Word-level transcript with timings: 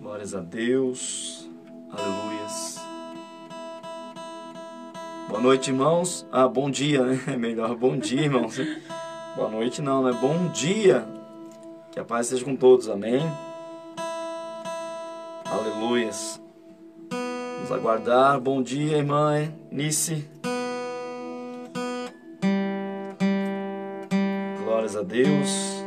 Glórias 0.00 0.32
a 0.32 0.40
Deus. 0.40 1.50
Aleluias. 1.90 2.78
Boa 5.28 5.40
noite, 5.40 5.70
irmãos. 5.70 6.24
Ah, 6.30 6.46
bom 6.46 6.70
dia, 6.70 7.02
né? 7.02 7.20
É 7.26 7.36
melhor 7.36 7.74
bom 7.74 7.96
dia, 7.96 8.22
irmãos. 8.22 8.56
Boa 9.34 9.50
noite 9.50 9.82
não, 9.82 10.04
né? 10.04 10.16
Bom 10.20 10.48
dia. 10.52 11.04
Que 11.90 11.98
a 11.98 12.04
paz 12.04 12.28
seja 12.28 12.44
com 12.44 12.54
todos. 12.54 12.88
Amém. 12.88 13.20
Aleluias. 15.44 16.40
Vamos 17.10 17.72
aguardar. 17.72 18.40
Bom 18.40 18.62
dia, 18.62 18.98
irmã 18.98 19.52
Nice. 19.72 20.28
Glórias 24.64 24.94
a 24.94 25.02
Deus. 25.02 25.77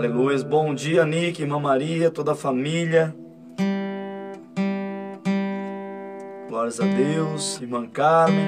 Aleluia. 0.00 0.42
Bom 0.42 0.74
dia, 0.74 1.04
Nick, 1.04 1.42
irmã 1.42 1.60
Maria, 1.60 2.10
toda 2.10 2.32
a 2.32 2.34
família. 2.34 3.14
Glórias 6.48 6.80
a 6.80 6.86
Deus, 6.86 7.60
irmã 7.60 7.86
Carmen. 7.86 8.46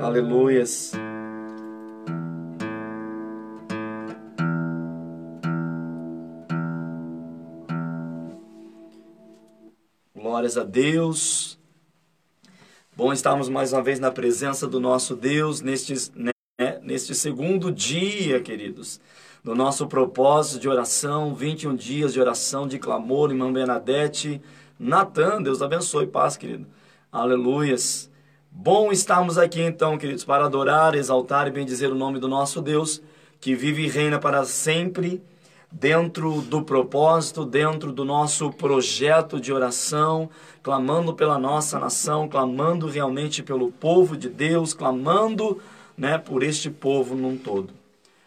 Aleluias. 0.00 0.92
Glórias 10.14 10.56
a 10.56 10.62
Deus. 10.62 11.58
Bom 12.96 13.12
estarmos 13.12 13.48
mais 13.48 13.72
uma 13.72 13.82
vez 13.82 13.98
na 13.98 14.12
presença 14.12 14.68
do 14.68 14.78
nosso 14.78 15.16
Deus 15.16 15.60
nestes, 15.60 16.12
neste 16.94 17.12
segundo 17.12 17.72
dia, 17.72 18.40
queridos, 18.40 19.00
do 19.42 19.52
nosso 19.52 19.84
propósito 19.88 20.60
de 20.60 20.68
oração, 20.68 21.34
21 21.34 21.74
dias 21.74 22.12
de 22.12 22.20
oração, 22.20 22.68
de 22.68 22.78
clamor, 22.78 23.32
irmã 23.32 23.52
Bernadette, 23.52 24.40
Natan, 24.78 25.42
Deus 25.42 25.60
abençoe, 25.60 26.06
paz, 26.06 26.36
querido. 26.36 26.68
Aleluias. 27.10 28.08
Bom 28.48 28.92
estarmos 28.92 29.36
aqui 29.38 29.60
então, 29.60 29.98
queridos, 29.98 30.24
para 30.24 30.44
adorar, 30.44 30.94
exaltar 30.94 31.48
e 31.48 31.50
bendizer 31.50 31.90
o 31.90 31.96
nome 31.96 32.20
do 32.20 32.28
nosso 32.28 32.62
Deus, 32.62 33.02
que 33.40 33.56
vive 33.56 33.82
e 33.82 33.88
reina 33.88 34.20
para 34.20 34.44
sempre, 34.44 35.20
dentro 35.72 36.42
do 36.42 36.62
propósito, 36.62 37.44
dentro 37.44 37.90
do 37.90 38.04
nosso 38.04 38.52
projeto 38.52 39.40
de 39.40 39.52
oração, 39.52 40.30
clamando 40.62 41.12
pela 41.12 41.40
nossa 41.40 41.76
nação, 41.76 42.28
clamando 42.28 42.86
realmente 42.86 43.42
pelo 43.42 43.72
povo 43.72 44.16
de 44.16 44.28
Deus, 44.28 44.72
clamando 44.72 45.60
né, 45.96 46.18
por 46.18 46.42
este 46.42 46.70
povo 46.70 47.14
num 47.14 47.36
todo. 47.36 47.72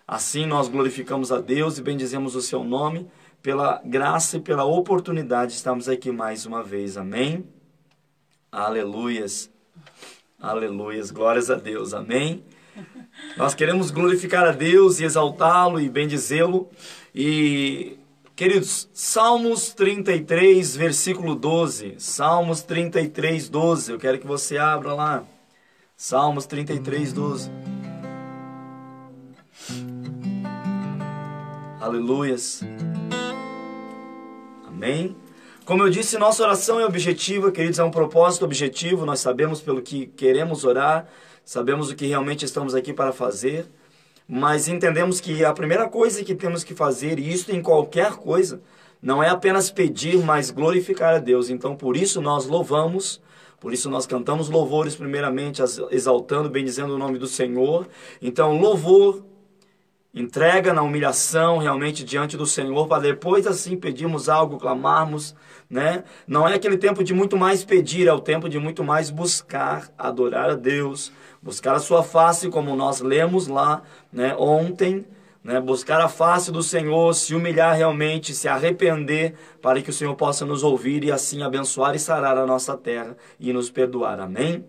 Assim 0.07 0.45
nós 0.45 0.67
glorificamos 0.67 1.31
a 1.31 1.39
Deus 1.39 1.77
e 1.77 1.81
bendizemos 1.81 2.35
o 2.35 2.41
seu 2.41 2.63
nome 2.63 3.07
pela 3.41 3.81
graça 3.83 4.37
e 4.37 4.39
pela 4.39 4.63
oportunidade 4.63 5.51
de 5.51 5.57
estarmos 5.57 5.89
aqui 5.89 6.11
mais 6.11 6.45
uma 6.45 6.63
vez. 6.63 6.97
Amém? 6.97 7.45
Aleluias. 8.51 9.49
Aleluias. 10.39 11.11
Glórias 11.11 11.49
a 11.49 11.55
Deus. 11.55 11.93
Amém? 11.93 12.43
Nós 13.35 13.53
queremos 13.53 13.91
glorificar 13.91 14.47
a 14.47 14.51
Deus 14.51 14.99
e 14.99 15.03
exaltá-lo 15.03 15.79
e 15.79 15.89
bendizê-lo. 15.89 16.69
E, 17.13 17.97
queridos, 18.35 18.87
Salmos 18.93 19.73
33, 19.73 20.75
versículo 20.75 21.35
12. 21.35 21.95
Salmos 21.97 22.61
33, 22.61 23.49
12. 23.49 23.91
Eu 23.91 23.99
quero 23.99 24.19
que 24.19 24.27
você 24.27 24.57
abra 24.57 24.93
lá. 24.93 25.23
Salmos 25.99 26.45
33, 26.45 27.11
12. 27.11 27.49
Aleluias. 31.81 32.61
Amém. 34.67 35.15
Como 35.65 35.81
eu 35.81 35.89
disse, 35.89 36.19
nossa 36.19 36.43
oração 36.43 36.79
é 36.79 36.85
objetiva, 36.85 37.51
queridos, 37.51 37.79
é 37.79 37.83
um 37.83 37.89
propósito 37.89 38.45
objetivo. 38.45 39.07
Nós 39.07 39.21
sabemos 39.21 39.59
pelo 39.59 39.81
que 39.81 40.05
queremos 40.05 40.63
orar, 40.63 41.07
sabemos 41.43 41.89
o 41.89 41.95
que 41.95 42.05
realmente 42.05 42.45
estamos 42.45 42.75
aqui 42.75 42.93
para 42.93 43.11
fazer, 43.11 43.65
mas 44.29 44.67
entendemos 44.67 45.19
que 45.19 45.43
a 45.43 45.51
primeira 45.51 45.89
coisa 45.89 46.23
que 46.23 46.35
temos 46.35 46.63
que 46.63 46.75
fazer, 46.75 47.17
e 47.17 47.33
isso 47.33 47.51
em 47.51 47.59
qualquer 47.59 48.11
coisa, 48.11 48.61
não 49.01 49.21
é 49.21 49.29
apenas 49.29 49.71
pedir, 49.71 50.17
mas 50.23 50.51
glorificar 50.51 51.15
a 51.15 51.19
Deus. 51.19 51.49
Então, 51.49 51.75
por 51.75 51.95
isso 51.95 52.21
nós 52.21 52.45
louvamos 52.45 53.21
por 53.59 53.73
isso 53.73 53.89
nós 53.89 54.05
cantamos 54.05 54.49
louvores 54.49 54.95
primeiramente, 54.95 55.61
exaltando, 55.89 56.49
bendizendo 56.49 56.93
o 56.93 56.97
nome 56.97 57.17
do 57.17 57.25
Senhor. 57.25 57.87
Então, 58.21 58.55
louvor, 58.55 59.25
entrega 60.13 60.73
na 60.73 60.83
humilhação 60.83 61.57
realmente 61.57 62.03
diante 62.03 62.37
do 62.37 62.45
Senhor, 62.45 62.87
para 62.87 63.01
depois 63.01 63.47
assim 63.47 63.75
pedirmos 63.75 64.29
algo, 64.29 64.59
clamarmos, 64.59 65.35
né? 65.67 66.03
Não 66.27 66.47
é 66.47 66.53
aquele 66.53 66.77
tempo 66.77 67.03
de 67.03 67.15
muito 67.15 67.35
mais 67.35 67.65
pedir, 67.65 68.07
é 68.07 68.13
o 68.13 68.19
tempo 68.19 68.47
de 68.47 68.59
muito 68.59 68.83
mais 68.83 69.09
buscar, 69.09 69.89
adorar 69.97 70.51
a 70.51 70.55
Deus, 70.55 71.11
buscar 71.41 71.75
a 71.75 71.79
sua 71.79 72.03
face, 72.03 72.49
como 72.49 72.75
nós 72.75 73.01
lemos 73.01 73.47
lá, 73.47 73.81
né, 74.13 74.35
ontem, 74.37 75.03
né, 75.47 75.61
buscar 75.61 76.01
a 76.01 76.09
face 76.09 76.51
do 76.51 76.61
Senhor, 76.61 77.15
se 77.15 77.33
humilhar 77.33 77.73
realmente, 77.73 78.35
se 78.35 78.49
arrepender, 78.49 79.33
para 79.61 79.81
que 79.81 79.89
o 79.89 79.93
Senhor 79.93 80.13
possa 80.13 80.45
nos 80.45 80.61
ouvir 80.61 81.05
e 81.05 81.11
assim 81.11 81.41
abençoar 81.41 81.95
e 81.95 81.99
sarar 81.99 82.37
a 82.37 82.45
nossa 82.45 82.75
terra 82.75 83.15
e 83.39 83.53
nos 83.53 83.71
perdoar. 83.71 84.19
Amém? 84.19 84.65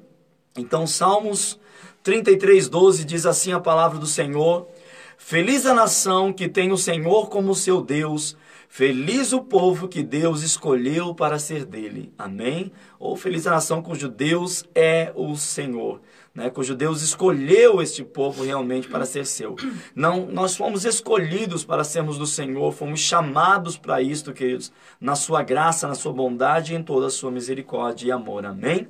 Então, 0.56 0.86
Salmos 0.86 1.58
33, 2.04 2.68
12 2.68 3.04
diz 3.04 3.26
assim 3.26 3.52
a 3.52 3.58
palavra 3.58 3.98
do 3.98 4.06
Senhor: 4.06 4.68
Feliz 5.16 5.66
a 5.66 5.74
nação 5.74 6.32
que 6.32 6.48
tem 6.48 6.70
o 6.70 6.78
Senhor 6.78 7.28
como 7.28 7.56
seu 7.56 7.82
Deus, 7.82 8.36
feliz 8.68 9.32
o 9.32 9.42
povo 9.42 9.88
que 9.88 10.04
Deus 10.04 10.44
escolheu 10.44 11.12
para 11.12 11.40
ser 11.40 11.64
dele. 11.64 12.12
Amém? 12.16 12.70
Ou 13.00 13.16
feliz 13.16 13.48
a 13.48 13.50
nação 13.50 13.82
cujo 13.82 14.08
Deus 14.08 14.64
é 14.76 15.10
o 15.16 15.34
Senhor 15.34 16.00
né, 16.38 16.50
cujo 16.50 16.76
Deus 16.76 17.02
escolheu 17.02 17.82
este 17.82 18.04
povo 18.04 18.44
realmente 18.44 18.86
para 18.86 19.04
ser 19.04 19.26
seu. 19.26 19.56
Não, 19.92 20.26
nós 20.26 20.56
fomos 20.56 20.84
escolhidos 20.84 21.64
para 21.64 21.82
sermos 21.82 22.16
do 22.16 22.26
Senhor, 22.26 22.72
fomos 22.72 23.00
chamados 23.00 23.76
para 23.76 24.00
isto, 24.00 24.32
queridos, 24.32 24.72
na 25.00 25.16
sua 25.16 25.42
graça, 25.42 25.88
na 25.88 25.96
sua 25.96 26.12
bondade 26.12 26.72
e 26.72 26.76
em 26.76 26.82
toda 26.82 27.08
a 27.08 27.10
sua 27.10 27.32
misericórdia 27.32 28.06
e 28.06 28.12
amor. 28.12 28.46
Amém? 28.46 28.86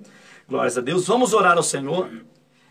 Glórias 0.46 0.76
a 0.76 0.82
Deus. 0.82 1.06
Vamos 1.06 1.32
orar 1.32 1.56
ao 1.56 1.62
Senhor. 1.62 2.10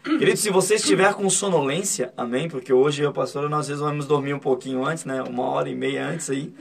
Querido, 0.03 0.37
se 0.37 0.51
você 0.51 0.75
estiver 0.75 1.11
com 1.15 1.27
sonolência, 1.27 2.13
amém? 2.15 2.47
Porque 2.47 2.71
hoje 2.71 3.01
eu, 3.01 3.11
pastor, 3.11 3.49
nós 3.49 3.67
vamos 3.69 4.05
dormir 4.05 4.35
um 4.35 4.39
pouquinho 4.39 4.85
antes, 4.85 5.05
né? 5.05 5.23
Uma 5.23 5.49
hora 5.49 5.69
e 5.69 5.75
meia 5.75 6.07
antes 6.07 6.29
aí. 6.29 6.53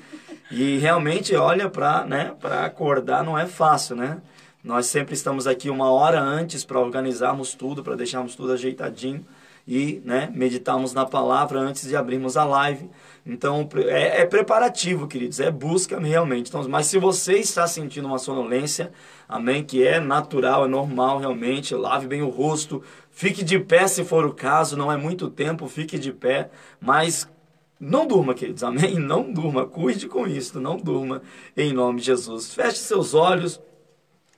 E 0.50 0.78
realmente, 0.78 1.36
olha, 1.36 1.68
para 1.68 2.06
né, 2.06 2.34
acordar 2.64 3.22
não 3.22 3.38
é 3.38 3.46
fácil, 3.46 3.94
né? 3.94 4.22
Nós 4.66 4.86
sempre 4.86 5.14
estamos 5.14 5.46
aqui 5.46 5.70
uma 5.70 5.92
hora 5.92 6.20
antes 6.20 6.64
para 6.64 6.80
organizarmos 6.80 7.54
tudo, 7.54 7.84
para 7.84 7.94
deixarmos 7.94 8.34
tudo 8.34 8.50
ajeitadinho 8.50 9.24
e 9.64 10.02
né, 10.04 10.28
meditarmos 10.34 10.92
na 10.92 11.06
palavra 11.06 11.60
antes 11.60 11.86
de 11.86 11.94
abrirmos 11.94 12.36
a 12.36 12.44
live. 12.44 12.90
Então 13.24 13.68
é, 13.76 14.22
é, 14.22 14.26
preparativo, 14.26 15.06
queridos, 15.06 15.38
é 15.38 15.52
busca 15.52 16.00
realmente. 16.00 16.48
Então, 16.48 16.68
mas 16.68 16.88
se 16.88 16.98
você 16.98 17.34
está 17.34 17.64
sentindo 17.68 18.08
uma 18.08 18.18
sonolência, 18.18 18.90
amém, 19.28 19.62
que 19.62 19.86
é 19.86 20.00
natural, 20.00 20.64
é 20.64 20.68
normal 20.68 21.18
realmente, 21.18 21.72
lave 21.72 22.08
bem 22.08 22.22
o 22.22 22.28
rosto, 22.28 22.82
fique 23.12 23.44
de 23.44 23.60
pé 23.60 23.86
se 23.86 24.02
for 24.02 24.26
o 24.26 24.34
caso, 24.34 24.76
não 24.76 24.90
é 24.90 24.96
muito 24.96 25.30
tempo, 25.30 25.68
fique 25.68 25.96
de 25.96 26.12
pé, 26.12 26.50
mas 26.80 27.28
não 27.78 28.04
durma, 28.04 28.34
queridos, 28.34 28.64
amém? 28.64 28.98
Não 28.98 29.32
durma, 29.32 29.64
cuide 29.64 30.08
com 30.08 30.26
isso, 30.26 30.58
não 30.58 30.76
durma, 30.76 31.22
em 31.56 31.72
nome 31.72 32.00
de 32.00 32.06
Jesus. 32.06 32.52
Feche 32.52 32.78
seus 32.78 33.14
olhos. 33.14 33.60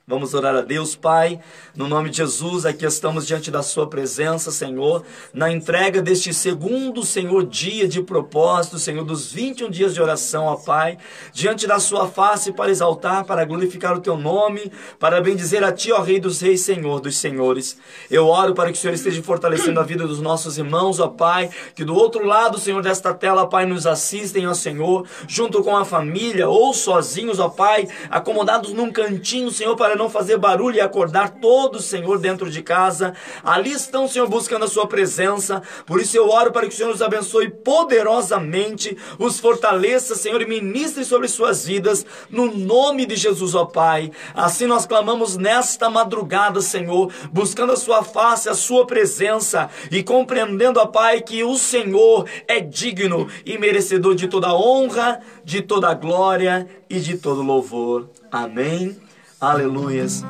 Vamos 0.09 0.33
orar 0.33 0.55
a 0.55 0.61
Deus, 0.61 0.95
Pai, 0.95 1.39
no 1.75 1.87
nome 1.87 2.09
de 2.09 2.17
Jesus, 2.17 2.65
aqui 2.65 2.83
estamos 2.83 3.27
diante 3.27 3.51
da 3.51 3.61
Sua 3.61 3.85
presença, 3.85 4.49
Senhor, 4.49 5.05
na 5.31 5.51
entrega 5.51 6.01
deste 6.01 6.33
segundo, 6.33 7.03
Senhor, 7.03 7.45
dia 7.45 7.87
de 7.87 8.01
propósito, 8.01 8.79
Senhor, 8.79 9.05
dos 9.05 9.31
21 9.31 9.69
dias 9.69 9.93
de 9.93 10.01
oração, 10.01 10.45
ó 10.45 10.55
Pai, 10.55 10.97
diante 11.31 11.67
da 11.67 11.77
Sua 11.77 12.07
face 12.07 12.51
para 12.51 12.71
exaltar, 12.71 13.23
para 13.23 13.45
glorificar 13.45 13.95
o 13.95 14.01
Teu 14.01 14.17
nome, 14.17 14.71
para 14.97 15.21
bendizer 15.21 15.63
a 15.63 15.71
Ti, 15.71 15.91
ó 15.91 16.01
Rei 16.01 16.19
dos 16.19 16.41
Reis, 16.41 16.61
Senhor 16.61 16.99
dos 16.99 17.15
Senhores. 17.15 17.77
Eu 18.09 18.25
oro 18.25 18.55
para 18.55 18.71
que 18.71 18.79
o 18.79 18.81
Senhor 18.81 18.95
esteja 18.95 19.21
fortalecendo 19.21 19.79
a 19.79 19.83
vida 19.83 20.07
dos 20.07 20.19
nossos 20.19 20.57
irmãos, 20.57 20.99
ó 20.99 21.07
Pai, 21.07 21.51
que 21.75 21.85
do 21.85 21.93
outro 21.93 22.25
lado, 22.25 22.57
Senhor, 22.57 22.81
desta 22.81 23.13
tela, 23.13 23.47
Pai, 23.47 23.67
nos 23.67 23.85
assistem, 23.85 24.47
ó 24.47 24.55
Senhor, 24.55 25.05
junto 25.27 25.63
com 25.63 25.77
a 25.77 25.85
família 25.85 26.49
ou 26.49 26.73
sozinhos, 26.73 27.37
ó 27.37 27.47
Pai, 27.47 27.87
acomodados 28.09 28.73
num 28.73 28.91
cantinho, 28.91 29.51
Senhor, 29.51 29.75
para 29.75 29.98
não 29.99 30.09
fazer 30.09 30.37
barulho 30.37 30.77
e 30.77 30.81
acordar 30.81 31.29
todos, 31.41 31.85
Senhor, 31.85 32.17
dentro 32.17 32.49
de 32.49 32.63
casa. 32.63 33.13
Ali 33.43 33.71
estão, 33.71 34.07
Senhor, 34.07 34.27
buscando 34.27 34.65
a 34.65 34.67
Sua 34.67 34.87
presença. 34.87 35.61
Por 35.85 35.99
isso 35.99 36.15
eu 36.15 36.29
oro 36.29 36.51
para 36.51 36.67
que 36.67 36.73
o 36.73 36.77
Senhor 36.77 36.91
os 36.91 37.01
abençoe 37.01 37.49
poderosamente, 37.49 38.97
os 39.19 39.39
fortaleça, 39.39 40.15
Senhor, 40.15 40.41
e 40.41 40.47
ministre 40.47 41.03
sobre 41.03 41.27
suas 41.27 41.65
vidas, 41.65 42.05
no 42.29 42.55
nome 42.55 43.05
de 43.05 43.15
Jesus, 43.15 43.53
ó 43.53 43.65
Pai. 43.65 44.11
Assim 44.33 44.65
nós 44.65 44.85
clamamos 44.85 45.35
nesta 45.35 45.89
madrugada, 45.89 46.61
Senhor, 46.61 47.11
buscando 47.31 47.73
a 47.73 47.77
Sua 47.77 48.01
face, 48.01 48.47
a 48.47 48.55
Sua 48.55 48.87
presença 48.87 49.69
e 49.91 50.01
compreendendo, 50.01 50.79
ó 50.79 50.85
Pai, 50.85 51.21
que 51.21 51.43
o 51.43 51.55
Senhor 51.57 52.25
é 52.47 52.61
digno 52.61 53.27
e 53.45 53.57
merecedor 53.57 54.15
de 54.15 54.27
toda 54.27 54.55
honra, 54.55 55.19
de 55.43 55.61
toda 55.61 55.93
glória 55.93 56.67
e 56.89 56.99
de 56.99 57.17
todo 57.17 57.41
louvor. 57.41 58.09
Amém. 58.31 59.08
Aleluias. 59.41 60.25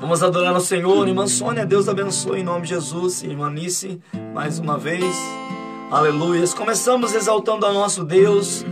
Vamos 0.00 0.20
adorar 0.20 0.56
o 0.56 0.60
Senhor. 0.60 1.06
Irmã 1.06 1.28
Sônia, 1.28 1.64
Deus 1.64 1.88
abençoe 1.88 2.40
em 2.40 2.42
nome 2.42 2.62
de 2.62 2.70
Jesus. 2.70 3.22
Irmã 3.22 3.48
Nice, 3.48 4.00
mais 4.34 4.58
uma 4.58 4.76
vez. 4.76 5.16
Aleluias. 5.88 6.52
Começamos 6.52 7.14
exaltando 7.14 7.64
ao 7.64 7.72
nosso 7.72 8.02
Deus, 8.02 8.64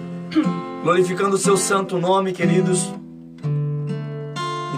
glorificando 0.82 1.36
o 1.36 1.38
seu 1.38 1.56
santo 1.56 1.98
nome, 1.98 2.32
queridos. 2.32 2.92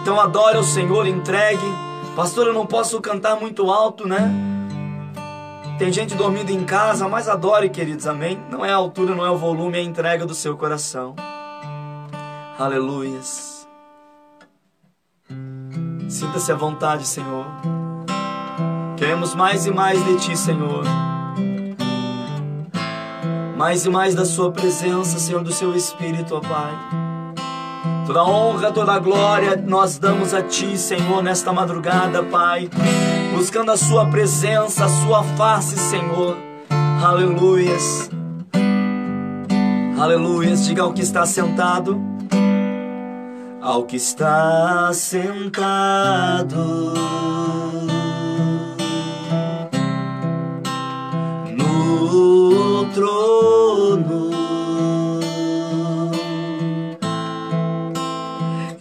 Então 0.02 0.20
adore 0.20 0.58
o 0.58 0.62
Senhor, 0.62 1.06
entregue. 1.06 1.66
Pastor, 2.14 2.48
eu 2.48 2.52
não 2.52 2.66
posso 2.66 3.00
cantar 3.00 3.40
muito 3.40 3.70
alto, 3.70 4.06
né? 4.06 4.31
Tem 5.78 5.90
gente 5.90 6.14
dormindo 6.14 6.50
em 6.50 6.64
casa, 6.64 7.08
mas 7.08 7.31
adore, 7.31 7.70
queridos, 7.70 8.06
amém? 8.06 8.38
Não 8.50 8.62
é 8.62 8.72
a 8.72 8.76
altura, 8.76 9.14
não 9.14 9.25
é 9.25 9.31
o 9.31 9.38
volume, 9.38 9.78
é 9.78 9.81
a 9.81 9.84
entrega 9.84 10.26
do 10.26 10.34
seu 10.34 10.54
coração. 10.54 11.14
Aleluias. 12.58 13.56
Sinta-se 16.08 16.53
à 16.53 16.55
vontade, 16.55 17.06
Senhor. 17.06 17.47
Queremos 18.97 19.35
mais 19.35 19.67
e 19.67 19.70
mais 19.70 20.03
de 20.05 20.17
Ti, 20.19 20.37
Senhor. 20.37 20.85
Mais 23.56 23.85
e 23.85 23.91
mais 23.91 24.14
da 24.14 24.25
Sua 24.25 24.53
presença, 24.53 25.19
Senhor, 25.19 25.43
do 25.43 25.53
Seu 25.53 25.75
Espírito, 25.75 26.37
ó 26.37 26.41
Pai. 26.41 26.73
Toda 28.06 28.25
honra, 28.25 28.70
toda 28.70 28.99
glória 28.99 29.56
nós 29.56 29.99
damos 29.99 30.32
a 30.32 30.43
Ti, 30.43 30.79
Senhor, 30.79 31.23
nesta 31.23 31.53
madrugada, 31.53 32.23
Pai. 32.23 32.70
Buscando 33.35 33.73
a 33.73 33.76
Sua 33.76 34.06
presença, 34.06 34.85
a 34.85 34.88
Sua 34.88 35.25
face, 35.37 35.76
Senhor. 35.76 36.37
Aleluias. 37.05 38.11
Aleluias. 39.99 40.64
Diga 40.64 40.82
ao 40.82 40.93
que 40.93 41.03
está 41.03 41.26
sentado. 41.26 42.16
Ao 43.67 43.83
que 43.83 43.97
está 43.97 44.93
sentado. 44.93 46.95
No 51.51 52.85
trono. 52.95 54.31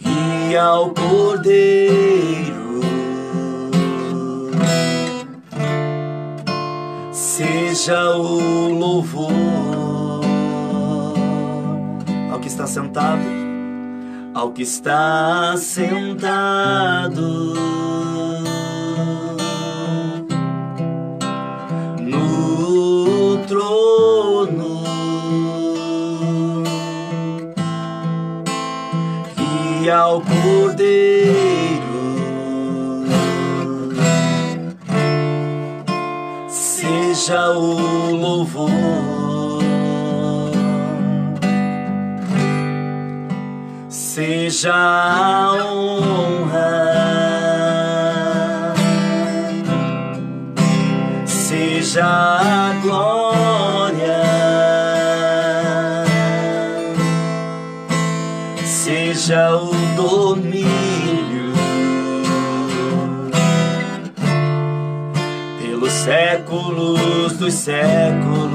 E 0.00 0.56
ao 0.56 0.90
Cordeiro. 0.90 2.80
Seja 7.10 8.14
o 8.14 8.68
louvor 8.68 9.34
ao 12.30 12.38
que 12.38 12.48
está 12.48 12.66
sentado, 12.66 13.22
ao 14.36 14.50
que 14.50 14.64
está 14.64 15.56
sentado 15.56 17.54
no 22.02 23.38
trono 23.48 24.84
e 29.82 29.88
ao 29.88 30.20
Cordeiro. 30.20 31.86
Seja 36.46 37.52
o 37.52 38.14
louvor, 38.14 38.70
seja 44.16 44.72
a 44.72 45.62
honra, 45.66 46.72
seja 51.26 52.02
a 52.02 52.72
glória, 52.80 54.22
seja 58.64 59.54
o 59.54 59.70
domínio. 59.96 61.52
Pelos 65.60 65.92
séculos 65.92 67.34
dos 67.34 67.52
séculos. 67.52 68.45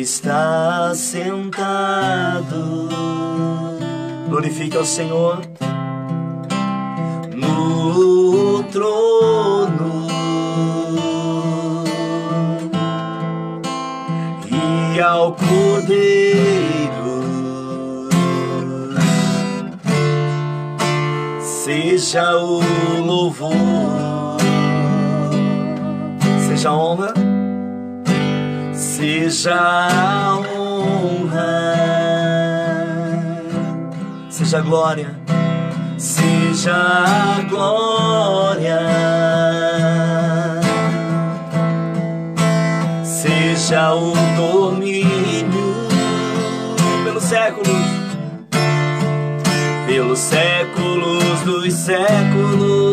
Que 0.00 0.04
está 0.04 0.94
sentado, 0.94 2.88
glorifique 4.30 4.74
ao 4.74 4.84
Senhor 4.86 5.42
no 7.36 8.62
trono. 8.72 10.08
E 14.50 15.00
ao 15.02 15.34
Cordeiro. 15.34 16.08
Seja 21.42 22.38
o 22.38 22.62
louvor, 23.04 24.38
seja 26.48 26.70
a 26.70 26.74
honra, 26.74 27.12
seja 29.00 29.56
a 29.56 30.36
honra, 30.36 31.74
seja 34.28 34.58
a 34.58 34.60
glória, 34.60 35.18
seja 35.96 36.74
a 36.74 37.40
glória, 37.48 38.78
seja 43.02 43.94
o 43.94 44.12
domínio 44.36 45.88
pelos 47.04 47.24
séculos 47.24 47.70
pelos 49.86 50.18
séculos 50.18 51.40
dos 51.46 51.72
séculos, 51.72 52.89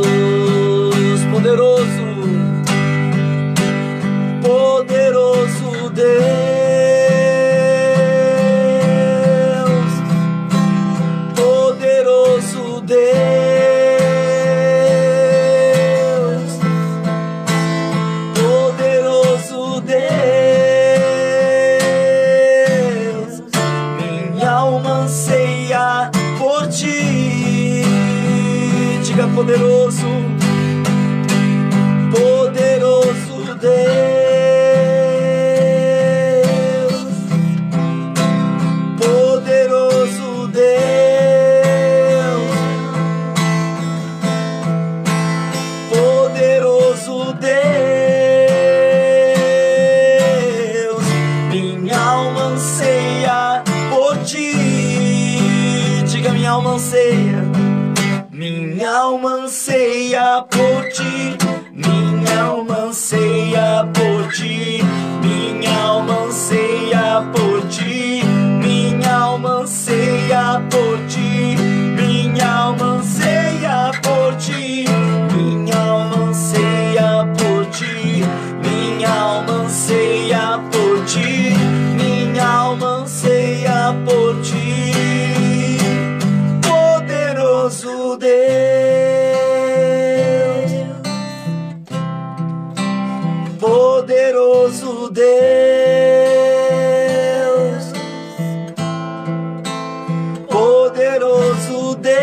Poderoso 101.87 101.95
Deus. 101.95 102.17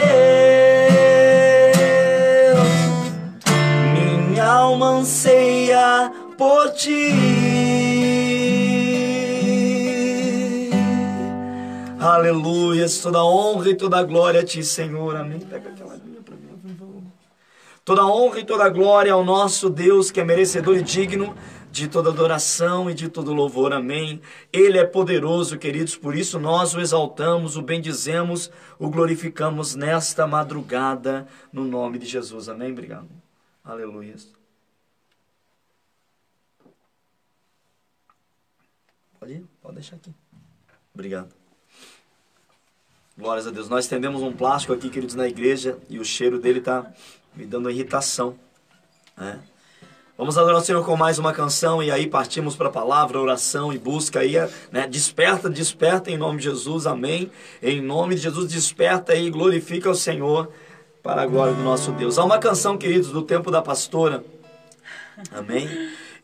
Minha 3.92 4.44
alma 4.44 4.88
anseia 4.88 6.12
por 6.37 6.71
ti. 6.73 7.12
Aleluia, 11.99 12.87
toda 13.02 13.25
honra 13.25 13.71
e 13.71 13.75
toda 13.75 14.02
glória 14.02 14.40
a 14.40 14.44
ti, 14.44 14.62
Senhor. 14.62 15.16
Amém. 15.16 15.40
Pega 15.40 15.71
aquela 15.71 15.94
linha 15.94 16.21
para 16.23 16.35
mim. 16.37 17.04
Toda 17.85 18.04
honra 18.06 18.40
e 18.40 18.44
toda 18.44 18.68
glória 18.68 19.12
ao 19.12 19.25
nosso 19.25 19.71
Deus, 19.71 20.11
que 20.11 20.21
é 20.21 20.25
merecedor 20.25 20.76
e 20.76 20.83
digno 20.83 21.35
de 21.75 21.88
toda 21.88 22.11
adoração 22.11 22.88
e 22.88 22.95
de 22.95 23.09
todo 23.09 23.35
louvor. 23.35 23.73
Amém. 23.73 24.23
Ele 24.52 24.78
é 24.78 24.87
poderoso, 24.87 25.59
queridos, 25.59 25.97
por 25.97 26.14
isso 26.14 26.38
nós 26.38 26.73
o 26.73 26.81
exaltamos, 26.81 27.57
o 27.57 27.62
bendizemos, 27.62 28.49
o 28.78 28.88
glorificamos 28.88 29.75
nesta 29.75 30.25
madrugada, 30.25 31.26
no 31.52 31.64
nome 31.64 31.99
de 31.99 32.07
Jesus. 32.07 32.49
Amém. 32.49 32.71
Obrigado. 32.71 33.09
Aleluia. 33.64 34.14
Pode 39.19 39.33
ir? 39.33 39.45
Pode 39.61 39.75
deixar 39.75 39.97
aqui. 39.97 40.14
Obrigado. 40.95 41.35
Glórias 43.19 43.49
a 43.49 43.50
Deus. 43.50 43.69
Nós 43.69 43.88
tendemos 43.88 44.23
um 44.23 44.33
plástico 44.33 44.73
aqui, 44.73 44.88
queridos, 44.88 45.16
na 45.16 45.26
igreja 45.26 45.76
e 45.90 45.99
o 45.99 46.04
cheiro 46.04 46.38
dele 46.38 46.61
está 46.61 46.95
me 47.35 47.45
dando 47.45 47.69
irritação. 47.69 48.38
né? 49.16 49.43
Vamos 50.16 50.38
adorar 50.38 50.61
o 50.61 50.64
Senhor 50.64 50.85
com 50.85 50.97
mais 50.97 51.18
uma 51.18 51.33
canção 51.33 51.83
e 51.83 51.90
aí 51.90 52.06
partimos 52.06 52.54
para 52.54 52.68
a 52.68 52.71
palavra, 52.71 53.18
oração 53.18 53.73
e 53.73 53.78
busca 53.78 54.21
aí, 54.21 54.35
né? 54.71 54.87
Desperta, 54.87 55.50
desperta 55.50 56.09
em 56.09 56.16
nome 56.16 56.38
de 56.38 56.44
Jesus, 56.44 56.87
amém. 56.87 57.33
Em 57.61 57.83
nome 57.83 58.14
de 58.14 58.21
Jesus, 58.21 58.52
desperta 58.52 59.12
e 59.16 59.28
glorifica 59.28 59.90
o 59.90 59.94
Senhor 59.94 60.52
para 61.02 61.23
a 61.23 61.26
glória 61.26 61.52
do 61.52 61.64
nosso 61.64 61.90
Deus. 61.90 62.16
Há 62.16 62.25
uma 62.25 62.38
canção, 62.38 62.78
queridos, 62.78 63.11
do 63.11 63.23
tempo 63.23 63.50
da 63.50 63.61
pastora, 63.61 64.25
amém. 65.33 65.68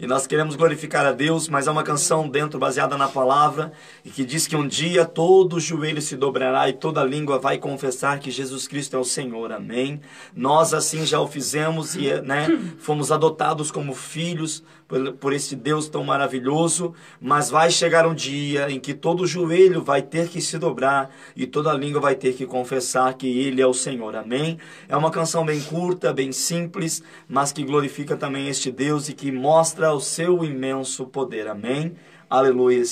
E 0.00 0.07
nós 0.07 0.26
queremos 0.26 0.57
glorificar 0.57 1.04
a 1.04 1.12
Deus, 1.12 1.47
mas 1.47 1.66
é 1.66 1.71
uma 1.71 1.83
canção 1.83 2.26
dentro 2.26 2.59
baseada 2.59 2.97
na 2.97 3.07
palavra 3.07 3.71
e 4.02 4.09
que 4.09 4.25
diz 4.25 4.47
que 4.47 4.57
um 4.57 4.66
dia 4.66 5.04
todo 5.04 5.61
joelho 5.61 6.00
se 6.00 6.16
dobrará 6.16 6.71
e 6.71 6.73
toda 6.73 7.04
língua 7.04 7.38
vai 7.38 7.59
confessar 7.59 8.19
que 8.19 8.30
Jesus 8.30 8.66
Cristo 8.66 8.97
é 8.97 8.99
o 8.99 9.04
Senhor. 9.04 9.52
Amém. 9.52 10.00
Nós 10.35 10.73
assim 10.73 11.04
já 11.04 11.21
o 11.21 11.26
fizemos 11.26 11.97
e 11.97 12.19
né, 12.23 12.49
fomos 12.78 13.12
adotados 13.12 13.71
como 13.71 13.95
filhos 13.95 14.64
por, 14.90 15.12
por 15.12 15.33
esse 15.33 15.54
Deus 15.54 15.88
tão 15.88 16.02
maravilhoso, 16.02 16.92
mas 17.21 17.49
vai 17.49 17.71
chegar 17.71 18.07
um 18.09 18.14
dia 18.14 18.69
em 18.69 18.80
que 18.80 18.92
todo 18.92 19.25
joelho 19.25 19.85
vai 19.85 20.02
ter 20.02 20.28
que 20.28 20.40
se 20.40 20.59
dobrar 20.59 21.11
e 21.37 21.47
toda 21.47 21.73
língua 21.73 22.00
vai 22.00 22.16
ter 22.16 22.35
que 22.35 22.45
confessar 22.45 23.14
que 23.14 23.26
ele 23.26 23.62
é 23.62 23.66
o 23.66 23.73
Senhor. 23.73 24.16
Amém. 24.16 24.59
É 24.88 24.97
uma 24.97 25.11
canção 25.12 25.45
bem 25.45 25.61
curta, 25.61 26.12
bem 26.12 26.33
simples, 26.33 27.04
mas 27.28 27.52
que 27.52 27.62
glorifica 27.62 28.16
também 28.16 28.49
este 28.49 28.73
Deus 28.73 29.09
e 29.09 29.12
que 29.12 29.30
mostra 29.30 29.89
o 29.92 30.00
seu 30.00 30.44
imenso 30.44 31.06
poder. 31.06 31.49
Amém? 31.49 31.94
Aleluia. 32.28 32.82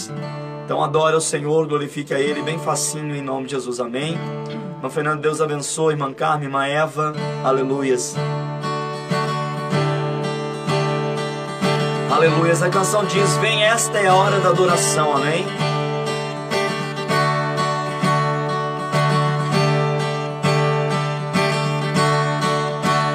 Então 0.65 0.83
adora 0.83 1.17
o 1.17 1.21
Senhor, 1.21 1.67
glorifica 1.67 2.17
a 2.17 2.21
Ele, 2.21 2.43
bem 2.43 2.59
facinho 2.59 3.15
em 3.15 3.23
nome 3.23 3.47
de 3.47 3.53
Jesus. 3.53 3.81
Amém? 3.81 4.19
Irmão 4.77 4.91
Fernando, 4.91 5.21
Deus 5.21 5.41
abençoe. 5.41 5.95
Irmã 5.95 6.13
Carmen, 6.13 6.47
irmã 6.47 6.67
Eva. 6.67 7.13
Aleluias. 7.45 8.17
Aleluias. 12.11 12.63
A 12.63 12.69
canção 12.69 13.05
diz: 13.05 13.37
Vem, 13.37 13.63
esta 13.63 13.99
é 13.99 14.09
a 14.09 14.15
hora 14.15 14.41
da 14.41 14.49
adoração. 14.49 15.17
Amém? 15.17 15.47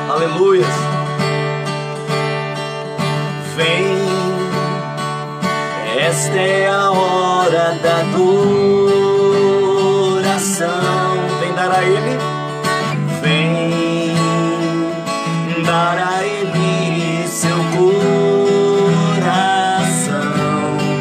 Aleluias. 0.09 0.92
Vem, 3.55 3.85
esta 5.99 6.35
é 6.35 6.67
a 6.67 6.89
hora 6.89 7.77
da 7.83 7.99
adoração. 7.99 8.33
Vem 11.39 11.53
dar 11.53 11.71
a 11.71 11.83
Ele, 11.83 12.17
vem 13.21 14.15
dar 15.63 15.97
a 15.99 16.23
Ele 16.23 17.27
seu 17.27 17.57
coração. 17.77 19.43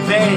Vem, 0.07 0.37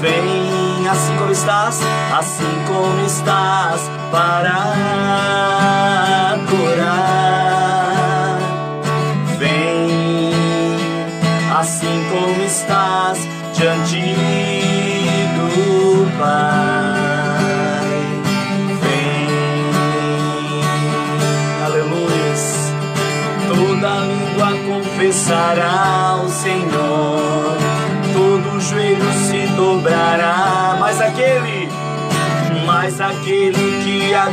vem 0.00 0.88
assim 0.88 1.16
como 1.16 1.30
estás, 1.30 1.80
assim 2.18 2.64
como 2.66 3.06
estás 3.06 3.88
para 4.10 5.99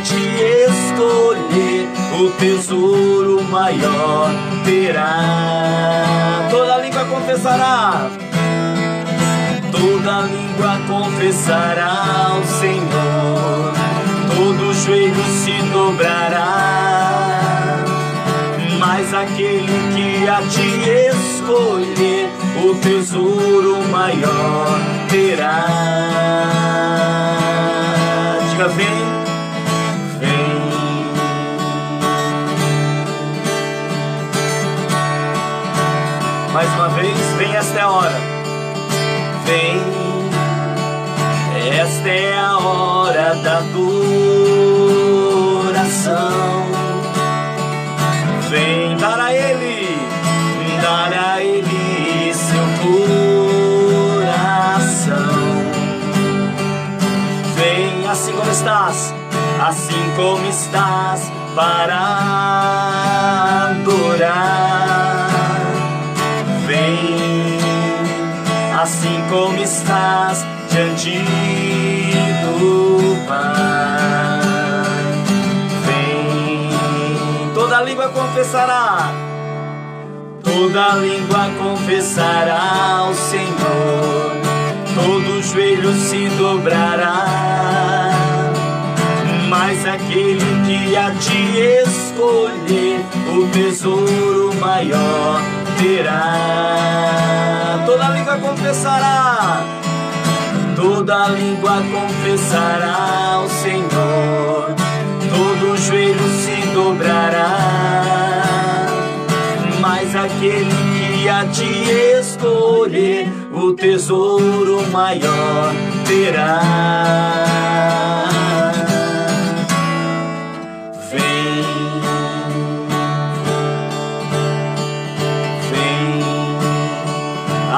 te 0.03 0.65
escolher, 0.65 1.87
o 2.19 2.29
tesouro 2.31 3.43
maior 3.43 4.31
terá. 4.65 6.47
Toda 6.49 6.77
língua 6.77 7.05
confessará, 7.05 8.09
toda 9.71 10.21
língua 10.21 10.79
confessará 10.87 12.31
ao 12.31 12.43
Senhor, 12.43 13.73
todo 14.35 14.73
joelho 14.73 15.23
se 15.25 15.61
dobrará. 15.71 16.77
Mas 18.79 19.13
aquele 19.13 19.67
que 19.95 20.29
a 20.29 20.41
te 20.41 20.89
escolher, 21.09 22.29
o 22.63 22.75
tesouro 22.75 23.81
maior 23.89 24.79
terá. 25.09 25.65
Diga, 28.49 28.67
vem, 28.69 29.16
Mais 36.57 36.73
uma 36.73 36.89
vez, 36.89 37.15
vem, 37.37 37.55
esta 37.55 37.77
é 37.77 37.81
a 37.83 37.91
hora. 37.91 38.19
Vem, 39.45 39.79
esta 41.79 42.09
é 42.09 42.35
a 42.35 42.57
hora 42.57 43.35
da 43.43 43.59
adoração. 43.59 43.77
Vem 48.49 48.97
dar 48.97 49.19
a 49.19 49.31
Ele, 49.31 49.99
dar 50.81 51.13
a 51.13 51.43
Ele 51.43 52.33
seu 52.33 52.65
coração. 54.23 55.13
Vem 57.55 58.07
assim 58.07 58.31
como 58.31 58.49
estás, 58.49 59.13
assim 59.61 60.11
como 60.15 60.43
estás, 60.47 61.31
para 61.53 61.99
adorar. 63.69 64.86
Assim 68.87 69.21
como 69.29 69.61
estás 69.61 70.45
diante 70.71 71.19
do 72.41 73.17
Pai. 73.27 74.39
Vem, 75.85 77.51
toda 77.53 77.81
língua 77.81 78.07
confessará, 78.07 79.11
toda 80.41 80.95
língua 80.95 81.49
confessará 81.61 82.99
ao 82.99 83.13
Senhor, 83.13 84.37
todo 84.95 85.43
joelho 85.43 85.93
se 85.93 86.29
dobrará. 86.37 87.25
Mas 89.49 89.85
aquele 89.85 90.39
que 90.65 90.95
a 90.95 91.11
te 91.11 91.59
escolher, 91.83 93.01
o 93.35 93.47
tesouro 93.51 94.55
maior 94.55 95.56
terá. 95.77 97.33
Toda 97.85 98.09
língua 98.09 98.37
confessará, 98.37 99.61
toda 100.75 101.29
língua 101.29 101.81
confessará 101.91 103.33
ao 103.33 103.47
Senhor, 103.47 104.75
todo 105.29 105.77
joelho 105.77 106.29
se 106.29 106.67
dobrará. 106.73 107.57
Mas 109.79 110.15
aquele 110.15 110.69
que 111.21 111.29
a 111.29 111.45
te 111.45 111.89
escolher, 112.19 113.31
o 113.53 113.73
tesouro 113.73 114.85
maior 114.91 115.73
terá. 116.05 117.57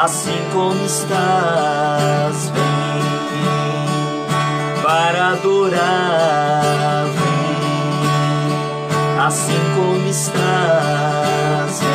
Assim 0.09 0.41
como 0.51 0.83
estás, 0.85 2.49
vem 2.49 2.63
para 4.81 5.27
adorar, 5.33 7.05
vem 7.05 7.59
assim 9.19 9.59
como 9.75 10.07
estás, 10.09 11.79
vem. 11.79 11.89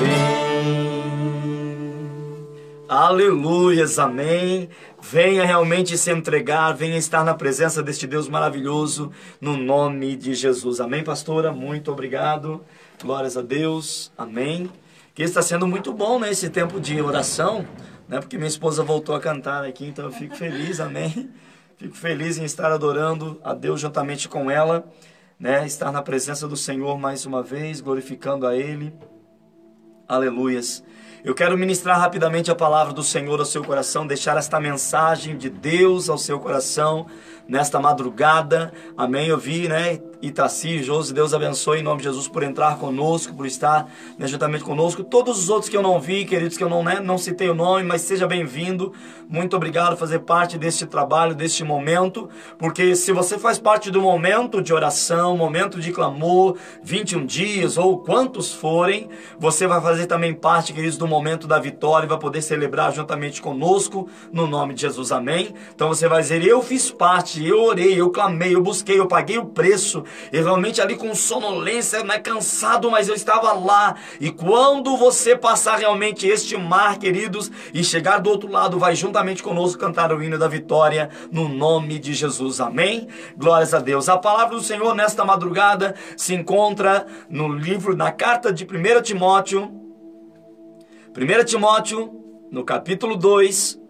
Vem. 0.00 1.14
Aleluias, 2.88 4.00
amém. 4.00 4.68
Venha 5.00 5.44
realmente 5.44 5.96
se 5.96 6.10
entregar, 6.10 6.72
venha 6.72 6.96
estar 6.96 7.22
na 7.22 7.34
presença 7.34 7.80
deste 7.84 8.04
Deus 8.04 8.28
maravilhoso, 8.28 9.12
no 9.40 9.56
nome 9.56 10.16
de 10.16 10.34
Jesus. 10.34 10.80
Amém, 10.80 11.04
pastora? 11.04 11.52
Muito 11.52 11.92
obrigado. 11.92 12.64
Glórias 13.04 13.36
a 13.36 13.42
Deus. 13.42 14.10
Amém. 14.16 14.70
Que 15.14 15.22
está 15.22 15.42
sendo 15.42 15.66
muito 15.66 15.92
bom, 15.92 16.18
né, 16.18 16.30
esse 16.30 16.48
tempo 16.48 16.80
de 16.80 17.02
oração, 17.02 17.66
né? 18.08 18.18
Porque 18.18 18.38
minha 18.38 18.48
esposa 18.48 18.82
voltou 18.82 19.14
a 19.14 19.20
cantar 19.20 19.62
aqui, 19.62 19.84
então 19.84 20.06
eu 20.06 20.10
fico 20.10 20.34
feliz. 20.34 20.80
Amém. 20.80 21.28
Fico 21.76 21.94
feliz 21.94 22.38
em 22.38 22.44
estar 22.44 22.72
adorando 22.72 23.38
a 23.44 23.52
Deus 23.52 23.82
juntamente 23.82 24.26
com 24.26 24.50
ela, 24.50 24.90
né? 25.38 25.66
Estar 25.66 25.92
na 25.92 26.00
presença 26.00 26.48
do 26.48 26.56
Senhor 26.56 26.98
mais 26.98 27.26
uma 27.26 27.42
vez, 27.42 27.82
glorificando 27.82 28.46
a 28.46 28.56
ele. 28.56 28.90
Aleluias. 30.08 30.82
Eu 31.22 31.34
quero 31.34 31.58
ministrar 31.58 32.00
rapidamente 32.00 32.50
a 32.50 32.54
palavra 32.54 32.94
do 32.94 33.02
Senhor 33.02 33.38
ao 33.38 33.46
seu 33.46 33.62
coração, 33.62 34.06
deixar 34.06 34.38
esta 34.38 34.58
mensagem 34.58 35.36
de 35.36 35.50
Deus 35.50 36.08
ao 36.08 36.16
seu 36.16 36.40
coração 36.40 37.06
nesta 37.46 37.78
madrugada. 37.78 38.72
Amém. 38.96 39.28
Eu 39.28 39.38
vi, 39.38 39.68
né? 39.68 40.00
Itaci, 40.26 40.82
Josi, 40.82 41.12
Deus 41.12 41.34
abençoe 41.34 41.80
em 41.80 41.82
nome 41.82 41.98
de 41.98 42.04
Jesus 42.04 42.26
por 42.26 42.42
entrar 42.42 42.78
conosco, 42.78 43.34
por 43.34 43.46
estar 43.46 43.90
né, 44.18 44.26
juntamente 44.26 44.64
conosco. 44.64 45.04
Todos 45.04 45.38
os 45.38 45.48
outros 45.50 45.68
que 45.68 45.76
eu 45.76 45.82
não 45.82 46.00
vi, 46.00 46.24
queridos, 46.24 46.56
que 46.56 46.64
eu 46.64 46.68
não, 46.68 46.82
né, 46.82 46.98
não 46.98 47.18
citei 47.18 47.48
o 47.50 47.54
nome, 47.54 47.82
mas 47.84 48.00
seja 48.00 48.26
bem-vindo. 48.26 48.92
Muito 49.28 49.54
obrigado 49.56 49.90
por 49.90 49.98
fazer 49.98 50.20
parte 50.20 50.56
deste 50.56 50.86
trabalho, 50.86 51.34
deste 51.34 51.62
momento, 51.64 52.28
porque 52.58 52.94
se 52.96 53.12
você 53.12 53.38
faz 53.38 53.58
parte 53.58 53.90
do 53.90 54.00
momento 54.00 54.62
de 54.62 54.72
oração, 54.72 55.36
momento 55.36 55.80
de 55.80 55.92
clamor, 55.92 56.56
21 56.82 57.26
dias 57.26 57.76
ou 57.76 57.98
quantos 57.98 58.52
forem, 58.52 59.08
você 59.38 59.66
vai 59.66 59.80
fazer 59.80 60.06
também 60.06 60.32
parte, 60.32 60.72
queridos, 60.72 60.96
do 60.96 61.06
momento 61.06 61.46
da 61.46 61.58
vitória 61.58 62.06
e 62.06 62.08
vai 62.08 62.18
poder 62.18 62.42
celebrar 62.42 62.92
juntamente 62.92 63.42
conosco, 63.42 64.08
no 64.32 64.46
nome 64.46 64.74
de 64.74 64.82
Jesus. 64.82 65.12
Amém. 65.12 65.54
Então 65.74 65.88
você 65.88 66.08
vai 66.08 66.22
dizer: 66.22 66.42
Eu 66.46 66.62
fiz 66.62 66.90
parte, 66.90 67.44
eu 67.44 67.62
orei, 67.62 68.00
eu 68.00 68.10
clamei, 68.10 68.54
eu 68.54 68.62
busquei, 68.62 68.98
eu 68.98 69.06
paguei 69.06 69.38
o 69.38 69.46
preço 69.46 70.04
e 70.32 70.40
realmente 70.40 70.80
ali 70.80 70.96
com 70.96 71.14
sonolência, 71.14 72.02
né, 72.04 72.18
cansado, 72.18 72.90
mas 72.90 73.08
eu 73.08 73.14
estava 73.14 73.52
lá. 73.52 73.96
E 74.20 74.30
quando 74.30 74.96
você 74.96 75.36
passar 75.36 75.76
realmente 75.78 76.26
este 76.26 76.56
mar, 76.56 76.98
queridos, 76.98 77.50
e 77.72 77.82
chegar 77.82 78.18
do 78.18 78.30
outro 78.30 78.50
lado, 78.50 78.78
vai 78.78 78.94
juntamente 78.94 79.42
conosco 79.42 79.80
cantar 79.80 80.12
o 80.12 80.22
hino 80.22 80.38
da 80.38 80.48
vitória 80.48 81.10
no 81.30 81.48
nome 81.48 81.98
de 81.98 82.14
Jesus. 82.14 82.60
Amém? 82.60 83.08
Glórias 83.36 83.74
a 83.74 83.78
Deus. 83.78 84.08
A 84.08 84.16
palavra 84.16 84.56
do 84.56 84.62
Senhor 84.62 84.94
nesta 84.94 85.24
madrugada 85.24 85.94
se 86.16 86.34
encontra 86.34 87.06
no 87.28 87.48
livro, 87.48 87.96
na 87.96 88.10
carta 88.12 88.52
de 88.52 88.64
1 88.64 89.02
Timóteo. 89.02 89.70
1 91.16 91.44
Timóteo, 91.44 92.12
no 92.50 92.64
capítulo 92.64 93.16
2. 93.16 93.80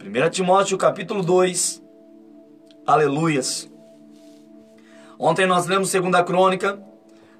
1 0.00 0.30
Timóteo, 0.30 0.78
capítulo 0.78 1.22
2. 1.22 1.82
Aleluias. 2.86 3.68
Ontem 5.20 5.46
nós 5.46 5.66
lemos 5.66 5.90
Segunda 5.90 6.22
Crônica, 6.22 6.78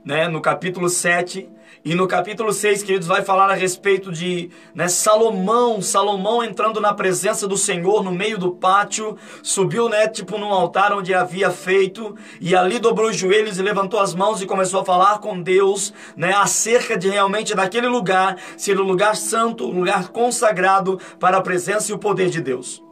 né, 0.04 0.26
no 0.26 0.40
capítulo 0.40 0.88
7, 0.88 1.48
e 1.84 1.94
no 1.94 2.08
capítulo 2.08 2.52
6, 2.52 2.82
queridos, 2.82 3.06
vai 3.06 3.22
falar 3.22 3.48
a 3.50 3.54
respeito 3.54 4.10
de 4.10 4.50
né, 4.74 4.88
Salomão, 4.88 5.80
Salomão 5.80 6.42
entrando 6.42 6.80
na 6.80 6.92
presença 6.92 7.46
do 7.46 7.56
Senhor 7.56 8.02
no 8.02 8.10
meio 8.10 8.36
do 8.36 8.50
pátio, 8.50 9.16
subiu, 9.44 9.88
né, 9.88 10.08
tipo 10.08 10.36
num 10.38 10.52
altar 10.52 10.92
onde 10.92 11.14
havia 11.14 11.50
feito, 11.50 12.16
e 12.40 12.56
ali 12.56 12.80
dobrou 12.80 13.10
os 13.10 13.16
joelhos 13.16 13.60
e 13.60 13.62
levantou 13.62 14.00
as 14.00 14.12
mãos 14.12 14.42
e 14.42 14.46
começou 14.46 14.80
a 14.80 14.84
falar 14.84 15.20
com 15.20 15.40
Deus, 15.40 15.94
né, 16.16 16.32
acerca 16.34 16.96
de 16.96 17.08
realmente 17.08 17.54
daquele 17.54 17.86
lugar, 17.86 18.36
ser 18.56 18.76
o 18.76 18.82
um 18.82 18.86
lugar 18.86 19.14
santo, 19.14 19.68
um 19.68 19.78
lugar 19.78 20.08
consagrado 20.08 20.98
para 21.20 21.36
a 21.36 21.42
presença 21.42 21.92
e 21.92 21.94
o 21.94 21.98
poder 21.98 22.28
de 22.28 22.40
Deus. 22.40 22.87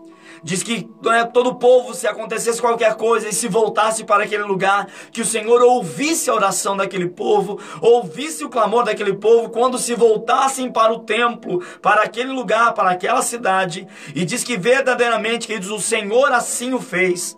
Diz 0.46 0.62
que 0.62 0.88
né, 1.02 1.24
todo 1.24 1.50
o 1.50 1.54
povo, 1.56 1.92
se 1.92 2.06
acontecesse 2.06 2.60
qualquer 2.60 2.94
coisa 2.94 3.28
e 3.28 3.32
se 3.32 3.48
voltasse 3.48 4.04
para 4.04 4.22
aquele 4.22 4.44
lugar, 4.44 4.86
que 5.10 5.20
o 5.20 5.24
Senhor 5.24 5.60
ouvisse 5.60 6.30
a 6.30 6.34
oração 6.34 6.76
daquele 6.76 7.08
povo, 7.08 7.58
ouvisse 7.80 8.44
o 8.44 8.48
clamor 8.48 8.84
daquele 8.84 9.14
povo, 9.14 9.50
quando 9.50 9.76
se 9.76 9.96
voltassem 9.96 10.70
para 10.70 10.92
o 10.92 11.00
templo, 11.00 11.64
para 11.82 12.02
aquele 12.02 12.30
lugar, 12.30 12.74
para 12.74 12.90
aquela 12.90 13.22
cidade. 13.22 13.88
E 14.14 14.24
diz 14.24 14.44
que 14.44 14.56
verdadeiramente, 14.56 15.48
queridos, 15.48 15.68
o 15.68 15.80
Senhor 15.80 16.30
assim 16.30 16.72
o 16.72 16.80
fez. 16.80 17.36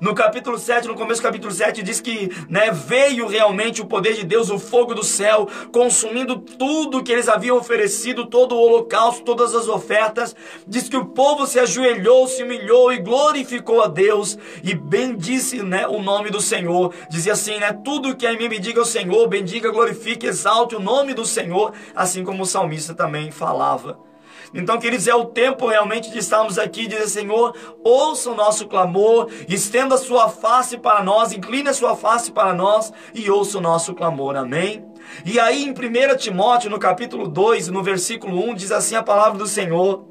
No 0.00 0.14
capítulo 0.14 0.58
7, 0.58 0.88
no 0.88 0.94
começo 0.94 1.20
do 1.20 1.24
capítulo 1.24 1.52
7, 1.52 1.82
diz 1.82 2.00
que 2.00 2.30
né, 2.48 2.70
veio 2.70 3.26
realmente 3.26 3.80
o 3.80 3.86
poder 3.86 4.14
de 4.14 4.24
Deus, 4.24 4.50
o 4.50 4.58
fogo 4.58 4.94
do 4.94 5.04
céu, 5.04 5.48
consumindo 5.72 6.38
tudo 6.38 7.02
que 7.02 7.12
eles 7.12 7.28
haviam 7.28 7.56
oferecido, 7.56 8.26
todo 8.26 8.54
o 8.54 8.60
holocausto, 8.60 9.24
todas 9.24 9.54
as 9.54 9.68
ofertas. 9.68 10.34
Diz 10.66 10.88
que 10.88 10.96
o 10.96 11.06
povo 11.06 11.46
se 11.46 11.58
ajoelhou, 11.58 12.26
se 12.26 12.42
humilhou 12.42 12.92
e 12.92 12.98
glorificou 12.98 13.82
a 13.82 13.88
Deus 13.88 14.38
e 14.62 14.74
bendisse 14.74 15.62
né, 15.62 15.86
o 15.86 16.02
nome 16.02 16.30
do 16.30 16.40
Senhor. 16.40 16.94
Dizia 17.10 17.32
assim, 17.32 17.58
né? 17.58 17.72
Tudo 17.72 18.16
que 18.16 18.26
em 18.26 18.38
mim 18.38 18.48
me 18.48 18.58
diga 18.58 18.80
o 18.80 18.86
Senhor, 18.86 19.26
bendiga, 19.28 19.70
glorifique, 19.70 20.26
exalte 20.26 20.74
o 20.74 20.80
nome 20.80 21.14
do 21.14 21.24
Senhor, 21.24 21.72
assim 21.94 22.24
como 22.24 22.42
o 22.42 22.46
salmista 22.46 22.94
também 22.94 23.30
falava. 23.30 24.11
Então, 24.54 24.78
queridos, 24.78 25.08
é 25.08 25.14
o 25.14 25.24
tempo 25.24 25.66
realmente 25.66 26.10
de 26.10 26.18
estarmos 26.18 26.58
aqui 26.58 26.82
e 26.82 26.86
dizer, 26.86 27.08
Senhor, 27.08 27.56
ouça 27.82 28.30
o 28.30 28.34
nosso 28.34 28.66
clamor, 28.66 29.30
estenda 29.48 29.94
a 29.94 29.98
sua 29.98 30.28
face 30.28 30.76
para 30.76 31.02
nós, 31.02 31.32
incline 31.32 31.68
a 31.68 31.74
sua 31.74 31.96
face 31.96 32.30
para 32.30 32.52
nós 32.52 32.92
e 33.14 33.30
ouça 33.30 33.58
o 33.58 33.62
nosso 33.62 33.94
clamor. 33.94 34.36
Amém? 34.36 34.84
E 35.24 35.40
aí, 35.40 35.64
em 35.64 35.70
1 35.70 36.16
Timóteo, 36.18 36.70
no 36.70 36.78
capítulo 36.78 37.26
2, 37.28 37.68
no 37.68 37.82
versículo 37.82 38.38
1, 38.50 38.54
diz 38.54 38.72
assim 38.72 38.94
a 38.94 39.02
palavra 39.02 39.38
do 39.38 39.46
Senhor. 39.46 40.06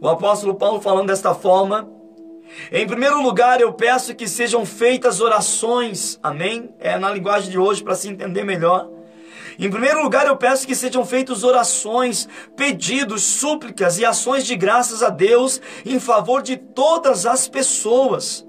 O 0.00 0.08
apóstolo 0.08 0.54
Paulo 0.54 0.80
falando 0.80 1.08
desta 1.08 1.34
forma. 1.34 1.88
Em 2.72 2.86
primeiro 2.86 3.22
lugar, 3.22 3.60
eu 3.60 3.72
peço 3.72 4.14
que 4.14 4.26
sejam 4.26 4.64
feitas 4.64 5.20
orações, 5.20 6.18
amém? 6.22 6.74
É 6.80 6.98
na 6.98 7.10
linguagem 7.10 7.50
de 7.50 7.58
hoje 7.58 7.82
para 7.84 7.94
se 7.94 8.08
entender 8.08 8.44
melhor 8.44 8.88
em 9.58 9.70
primeiro 9.70 10.02
lugar, 10.02 10.26
eu 10.26 10.36
peço 10.36 10.66
que 10.66 10.74
sejam 10.74 11.04
feitas 11.04 11.44
orações, 11.44 12.28
pedidos, 12.56 13.22
súplicas 13.22 13.98
e 13.98 14.04
ações 14.04 14.46
de 14.46 14.56
graças 14.56 15.02
a 15.02 15.08
Deus 15.08 15.60
em 15.84 15.98
favor 15.98 16.42
de 16.42 16.56
todas 16.56 17.26
as 17.26 17.48
pessoas. 17.48 18.46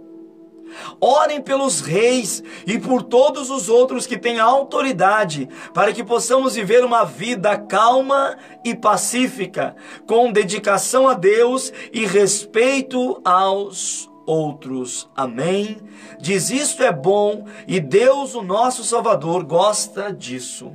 Orem 1.00 1.42
pelos 1.42 1.82
reis 1.82 2.44
e 2.66 2.80
por 2.80 3.04
todos 3.04 3.50
os 3.50 3.68
outros 3.68 4.08
que 4.08 4.18
têm 4.18 4.40
autoridade, 4.40 5.50
para 5.74 5.92
que 5.92 6.04
possamos 6.04 6.56
viver 6.56 6.84
uma 6.84 7.04
vida 7.04 7.58
calma 7.58 8.38
e 8.64 8.74
pacífica, 8.74 9.76
com 10.08 10.32
dedicação 10.32 11.08
a 11.08 11.14
Deus 11.14 11.74
e 11.92 12.06
respeito 12.06 13.22
aos 13.26 14.10
outros. 14.26 15.10
Amém? 15.16 15.78
Diz 16.20 16.50
isto 16.50 16.84
é 16.84 16.92
bom 16.92 17.46
e 17.68 17.80
Deus, 17.80 18.36
o 18.36 18.42
nosso 18.42 18.84
Salvador, 18.84 19.44
gosta 19.44 20.14
disso. 20.14 20.72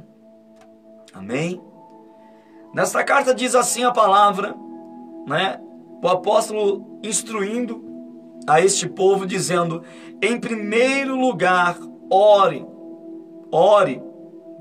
Amém? 1.17 1.63
Nesta 2.75 3.03
carta 3.03 3.35
diz 3.35 3.55
assim 3.55 3.85
a 3.85 3.91
palavra, 3.91 4.55
né? 5.27 5.59
O 6.03 6.09
apóstolo 6.09 7.01
instruindo 7.03 7.83
a 8.47 8.61
este 8.61 8.87
povo, 8.87 9.25
dizendo: 9.25 9.83
em 10.21 10.39
primeiro 10.39 11.19
lugar, 11.19 11.79
ore, 12.11 12.67
ore, 13.51 14.03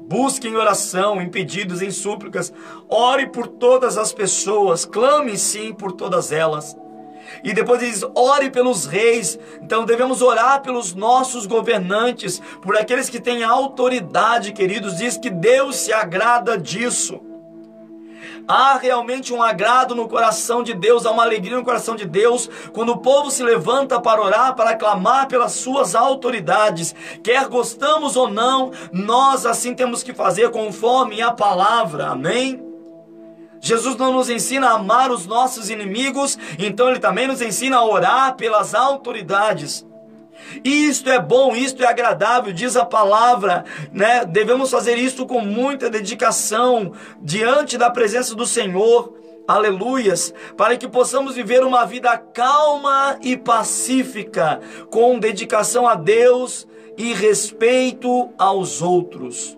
busque 0.07 0.47
em 0.47 0.55
oração, 0.55 1.21
em 1.21 1.29
pedidos, 1.29 1.81
em 1.81 1.91
súplicas, 1.91 2.53
ore 2.87 3.27
por 3.27 3.47
todas 3.47 3.97
as 3.97 4.13
pessoas, 4.13 4.85
clame 4.85 5.37
sim 5.37 5.73
por 5.73 5.91
todas 5.91 6.31
elas. 6.31 6.75
E 7.43 7.53
depois 7.53 7.79
diz: 7.79 8.03
ore 8.15 8.49
pelos 8.49 8.85
reis. 8.85 9.37
Então 9.61 9.85
devemos 9.85 10.21
orar 10.21 10.61
pelos 10.61 10.93
nossos 10.93 11.45
governantes, 11.45 12.41
por 12.61 12.77
aqueles 12.77 13.09
que 13.09 13.19
têm 13.19 13.43
autoridade, 13.43 14.53
queridos. 14.53 14.97
Diz 14.97 15.17
que 15.17 15.29
Deus 15.29 15.75
se 15.77 15.93
agrada 15.93 16.57
disso. 16.57 17.21
Há 18.47 18.77
realmente 18.77 19.33
um 19.33 19.41
agrado 19.41 19.95
no 19.95 20.07
coração 20.07 20.61
de 20.61 20.73
Deus, 20.73 21.05
há 21.05 21.11
uma 21.11 21.23
alegria 21.23 21.57
no 21.57 21.63
coração 21.63 21.95
de 21.95 22.05
Deus 22.05 22.47
quando 22.71 22.89
o 22.91 22.97
povo 22.97 23.31
se 23.31 23.41
levanta 23.41 23.99
para 23.99 24.21
orar, 24.21 24.55
para 24.55 24.75
clamar 24.75 25.27
pelas 25.27 25.53
suas 25.53 25.95
autoridades. 25.95 26.93
Quer 27.23 27.47
gostamos 27.47 28.15
ou 28.15 28.29
não, 28.29 28.71
nós 28.91 29.47
assim 29.47 29.73
temos 29.73 30.03
que 30.03 30.13
fazer 30.13 30.51
conforme 30.51 31.23
a 31.23 31.31
palavra. 31.31 32.09
Amém? 32.09 32.64
Jesus 33.65 33.95
não 33.95 34.13
nos 34.13 34.29
ensina 34.29 34.67
a 34.67 34.73
amar 34.75 35.09
os 35.09 35.25
nossos 35.25 35.71
inimigos, 35.71 36.37
então 36.59 36.87
ele 36.87 36.99
também 36.99 37.27
nos 37.27 37.41
ensina 37.41 37.77
a 37.77 37.83
orar 37.83 38.35
pelas 38.35 38.75
autoridades. 38.75 39.83
Isto 40.63 41.09
é 41.09 41.19
bom, 41.19 41.55
isto 41.55 41.83
é 41.83 41.87
agradável, 41.87 42.53
diz 42.53 42.75
a 42.75 42.85
palavra, 42.85 43.65
né? 43.91 44.23
Devemos 44.23 44.69
fazer 44.69 44.99
isto 44.99 45.25
com 45.25 45.41
muita 45.41 45.89
dedicação 45.89 46.93
diante 47.19 47.75
da 47.75 47.89
presença 47.89 48.35
do 48.35 48.45
Senhor. 48.45 49.17
Aleluias, 49.47 50.31
para 50.55 50.77
que 50.77 50.87
possamos 50.87 51.33
viver 51.33 51.63
uma 51.63 51.85
vida 51.85 52.15
calma 52.19 53.17
e 53.19 53.35
pacífica, 53.35 54.59
com 54.91 55.17
dedicação 55.17 55.87
a 55.87 55.95
Deus 55.95 56.67
e 56.95 57.15
respeito 57.15 58.29
aos 58.37 58.83
outros. 58.83 59.57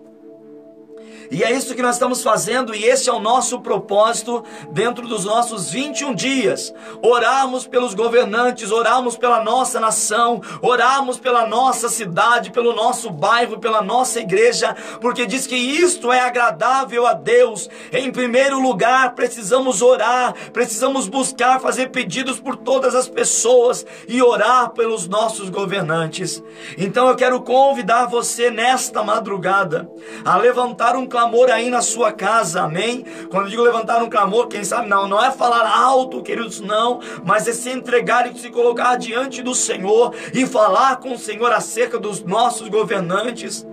E 1.30 1.44
é 1.44 1.52
isso 1.52 1.74
que 1.74 1.82
nós 1.82 1.96
estamos 1.96 2.22
fazendo, 2.22 2.74
e 2.74 2.84
esse 2.84 3.08
é 3.08 3.12
o 3.12 3.20
nosso 3.20 3.60
propósito 3.60 4.42
dentro 4.70 5.06
dos 5.06 5.24
nossos 5.24 5.70
21 5.70 6.14
dias. 6.14 6.72
Orarmos 7.02 7.66
pelos 7.66 7.94
governantes, 7.94 8.70
orarmos 8.70 9.16
pela 9.16 9.42
nossa 9.42 9.78
nação, 9.78 10.40
orarmos 10.62 11.18
pela 11.18 11.46
nossa 11.46 11.88
cidade, 11.88 12.50
pelo 12.50 12.74
nosso 12.74 13.10
bairro, 13.10 13.58
pela 13.58 13.82
nossa 13.82 14.20
igreja, 14.20 14.74
porque 15.00 15.26
diz 15.26 15.46
que 15.46 15.56
isto 15.56 16.12
é 16.12 16.20
agradável 16.20 17.06
a 17.06 17.12
Deus. 17.12 17.68
Em 17.92 18.10
primeiro 18.10 18.60
lugar, 18.60 19.14
precisamos 19.14 19.82
orar, 19.82 20.34
precisamos 20.52 21.08
buscar 21.08 21.60
fazer 21.60 21.90
pedidos 21.90 22.40
por 22.40 22.56
todas 22.56 22.94
as 22.94 23.08
pessoas 23.08 23.84
e 24.06 24.22
orar 24.22 24.70
pelos 24.70 25.06
nossos 25.06 25.50
governantes. 25.50 26.42
Então 26.76 27.08
eu 27.08 27.16
quero 27.16 27.40
convidar 27.42 28.06
você 28.06 28.50
nesta 28.50 29.02
madrugada 29.02 29.90
a 30.24 30.36
levantar 30.36 30.96
um 30.96 31.06
clamor 31.18 31.50
aí 31.50 31.68
na 31.68 31.82
sua 31.82 32.12
casa, 32.12 32.62
amém? 32.62 33.04
Quando 33.28 33.46
eu 33.46 33.50
digo 33.50 33.62
levantar 33.62 34.00
um 34.00 34.08
clamor, 34.08 34.46
quem 34.46 34.62
sabe 34.62 34.88
não, 34.88 35.08
não 35.08 35.22
é 35.22 35.32
falar 35.32 35.68
alto, 35.68 36.22
queridos, 36.22 36.60
não, 36.60 37.00
mas 37.24 37.48
é 37.48 37.52
se 37.52 37.70
entregar 37.70 38.30
e 38.30 38.38
se 38.38 38.50
colocar 38.50 38.94
diante 38.94 39.42
do 39.42 39.52
Senhor 39.52 40.14
e 40.32 40.46
falar 40.46 40.98
com 40.98 41.14
o 41.14 41.18
Senhor 41.18 41.52
acerca 41.52 41.98
dos 41.98 42.22
nossos 42.22 42.68
governantes 42.68 43.66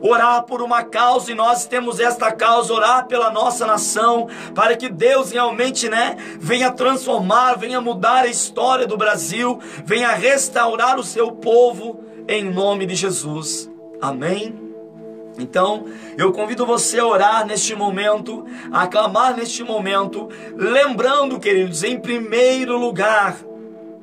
orar 0.00 0.44
por 0.44 0.62
uma 0.62 0.84
causa 0.84 1.32
e 1.32 1.34
nós 1.34 1.66
temos 1.66 1.98
esta 1.98 2.30
causa, 2.30 2.72
orar 2.72 3.08
pela 3.08 3.28
nossa 3.32 3.66
nação, 3.66 4.28
para 4.54 4.76
que 4.76 4.88
Deus 4.88 5.32
realmente, 5.32 5.88
né, 5.88 6.16
venha 6.38 6.70
transformar, 6.70 7.58
venha 7.58 7.80
mudar 7.80 8.22
a 8.22 8.28
história 8.28 8.86
do 8.86 8.96
Brasil, 8.96 9.58
venha 9.84 10.14
restaurar 10.14 10.96
o 10.96 11.02
seu 11.02 11.32
povo 11.32 12.04
em 12.28 12.44
nome 12.44 12.86
de 12.86 12.94
Jesus. 12.94 13.68
Amém. 14.00 14.63
Então, 15.38 15.86
eu 16.16 16.32
convido 16.32 16.64
você 16.64 17.00
a 17.00 17.06
orar 17.06 17.46
neste 17.46 17.74
momento, 17.74 18.46
a 18.70 18.86
clamar 18.86 19.36
neste 19.36 19.64
momento, 19.64 20.28
lembrando, 20.56 21.40
queridos, 21.40 21.82
em 21.82 21.98
primeiro 21.98 22.78
lugar, 22.78 23.38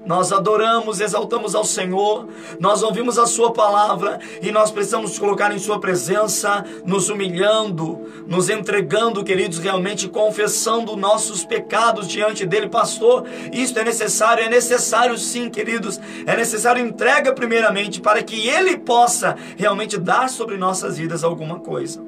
nós 0.06 0.32
adoramos, 0.32 1.00
exaltamos 1.00 1.54
ao 1.54 1.64
Senhor, 1.64 2.28
nós 2.60 2.82
ouvimos 2.82 3.20
a 3.20 3.26
Sua 3.26 3.54
palavra 3.54 4.20
e 4.42 4.52
nós 4.52 4.72
precisamos 4.72 5.18
colocar 5.20 5.54
em 5.54 5.60
Sua 5.60 5.80
presença, 5.80 6.66
nos 6.86 7.10
humilhando, 7.10 8.00
nos 8.28 8.50
entregando, 8.50 9.24
queridos, 9.24 9.60
realmente 9.60 10.08
confessando 10.10 10.98
nossos 10.98 11.46
pecados 11.46 12.08
diante 12.08 12.46
dEle, 12.46 12.68
pastor. 12.68 13.26
Isto 13.54 13.80
é 13.80 13.84
necessário, 13.84 14.44
é 14.44 14.50
necessário 14.50 15.18
sim, 15.18 15.50
queridos, 15.50 16.00
é 16.26 16.36
necessário 16.36 16.84
entrega 16.86 17.34
primeiramente 17.34 18.02
para 18.02 18.24
que 18.24 18.48
Ele 18.48 18.78
possa 18.78 19.36
realmente 19.56 19.98
dar 19.98 20.30
sobre 20.30 20.58
nossas 20.58 20.98
vidas 20.98 21.24
alguma 21.24 21.60
coisa. 21.60 22.04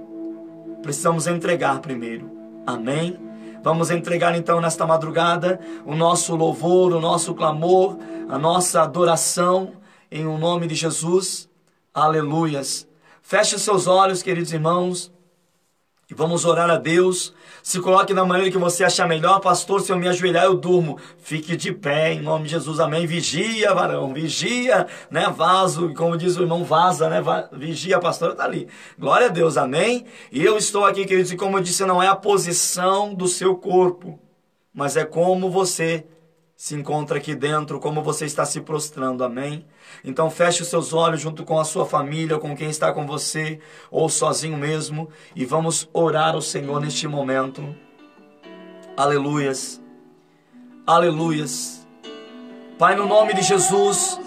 Precisamos 0.81 1.27
entregar 1.27 1.79
primeiro, 1.79 2.29
amém? 2.65 3.32
Vamos 3.63 3.89
entregar 3.89 4.35
então 4.35 4.59
nesta 4.59 4.85
madrugada 4.85 5.57
o 5.85 5.95
nosso 5.95 6.35
louvor, 6.35 6.91
o 6.91 6.99
nosso 6.99 7.33
clamor, 7.33 7.97
a 8.27 8.37
nossa 8.37 8.81
adoração 8.81 9.71
em 10.11 10.27
o 10.27 10.37
nome 10.37 10.67
de 10.67 10.75
Jesus. 10.75 11.49
Aleluias. 11.93 12.85
Feche 13.21 13.57
seus 13.57 13.87
olhos, 13.87 14.21
queridos 14.21 14.51
irmãos, 14.51 15.12
e 16.13 16.15
vamos 16.15 16.45
orar 16.45 16.69
a 16.69 16.77
Deus 16.77 17.33
se 17.63 17.79
coloque 17.79 18.13
da 18.13 18.25
maneira 18.25 18.51
que 18.51 18.57
você 18.57 18.83
achar 18.83 19.07
melhor, 19.07 19.39
pastor. 19.39 19.79
Se 19.79 19.89
eu 19.89 19.95
me 19.95 20.05
ajoelhar, 20.05 20.43
eu 20.43 20.53
durmo. 20.53 20.99
Fique 21.17 21.55
de 21.55 21.71
pé, 21.71 22.11
em 22.11 22.21
nome 22.21 22.43
de 22.43 22.51
Jesus, 22.51 22.77
amém. 22.77 23.07
Vigia, 23.07 23.73
varão, 23.73 24.13
vigia, 24.13 24.85
né? 25.09 25.33
Vaso, 25.33 25.93
como 25.93 26.17
diz 26.17 26.35
o 26.35 26.41
irmão, 26.41 26.65
vaza, 26.65 27.09
né? 27.09 27.23
Vigia, 27.53 28.01
pastor, 28.01 28.35
tá 28.35 28.43
ali. 28.43 28.67
Glória 28.99 29.27
a 29.27 29.29
Deus, 29.29 29.55
amém. 29.55 30.05
E 30.29 30.43
eu 30.43 30.57
estou 30.57 30.83
aqui, 30.83 31.05
queridos, 31.05 31.31
e 31.31 31.37
como 31.37 31.57
eu 31.57 31.63
disse, 31.63 31.85
não 31.85 32.03
é 32.03 32.07
a 32.07 32.15
posição 32.17 33.13
do 33.13 33.29
seu 33.29 33.55
corpo, 33.55 34.19
mas 34.73 34.97
é 34.97 35.05
como 35.05 35.49
você 35.49 36.05
se 36.63 36.75
encontra 36.75 37.17
aqui 37.17 37.35
dentro, 37.35 37.77
como 37.77 38.01
você 38.01 38.23
está 38.23 38.45
se 38.45 38.61
prostrando, 38.61 39.25
amém? 39.25 39.65
Então 40.01 40.29
feche 40.29 40.61
os 40.61 40.69
seus 40.69 40.93
olhos 40.93 41.19
junto 41.19 41.43
com 41.43 41.59
a 41.59 41.65
sua 41.65 41.85
família, 41.85 42.39
com 42.39 42.55
quem 42.55 42.69
está 42.69 42.93
com 42.93 43.05
você, 43.05 43.59
ou 43.91 44.07
sozinho 44.07 44.57
mesmo, 44.57 45.09
e 45.35 45.43
vamos 45.43 45.89
orar 45.91 46.35
ao 46.35 46.41
Senhor 46.41 46.79
neste 46.79 47.05
momento. 47.05 47.75
Aleluias, 48.95 49.81
aleluias. 50.87 51.85
Pai, 52.79 52.95
no 52.95 53.07
nome 53.07 53.33
de 53.33 53.41
Jesus, 53.41 54.17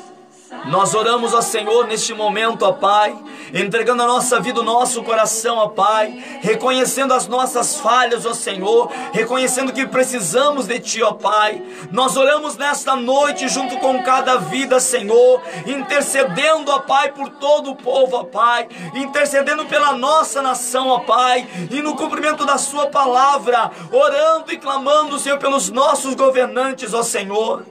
nós 0.64 0.94
oramos 0.94 1.32
ao 1.32 1.42
Senhor 1.42 1.86
neste 1.86 2.12
momento, 2.12 2.64
ó 2.64 2.72
Pai, 2.72 3.16
entregando 3.54 4.02
a 4.02 4.06
nossa 4.06 4.40
vida, 4.40 4.60
o 4.60 4.64
nosso 4.64 5.02
coração, 5.02 5.58
ó 5.58 5.68
Pai, 5.68 6.22
reconhecendo 6.40 7.14
as 7.14 7.28
nossas 7.28 7.76
falhas, 7.76 8.26
ó 8.26 8.34
Senhor, 8.34 8.90
reconhecendo 9.12 9.72
que 9.72 9.86
precisamos 9.86 10.66
de 10.66 10.80
Ti, 10.80 11.02
ó 11.02 11.12
Pai. 11.12 11.62
Nós 11.92 12.16
oramos 12.16 12.56
nesta 12.56 12.96
noite 12.96 13.48
junto 13.48 13.78
com 13.78 14.02
cada 14.02 14.36
vida, 14.36 14.80
Senhor, 14.80 15.40
intercedendo, 15.66 16.72
ó 16.72 16.80
Pai, 16.80 17.12
por 17.12 17.28
todo 17.30 17.70
o 17.70 17.76
povo, 17.76 18.16
ó 18.16 18.24
Pai, 18.24 18.68
intercedendo 18.94 19.64
pela 19.66 19.92
nossa 19.92 20.42
nação, 20.42 20.88
ó 20.88 21.00
Pai, 21.00 21.46
e 21.70 21.80
no 21.80 21.94
cumprimento 21.94 22.44
da 22.44 22.58
Sua 22.58 22.86
palavra, 22.86 23.70
orando 23.92 24.52
e 24.52 24.56
clamando, 24.56 25.18
Senhor, 25.18 25.38
pelos 25.38 25.70
nossos 25.70 26.14
governantes, 26.14 26.92
ó 26.92 27.02
Senhor. 27.02 27.64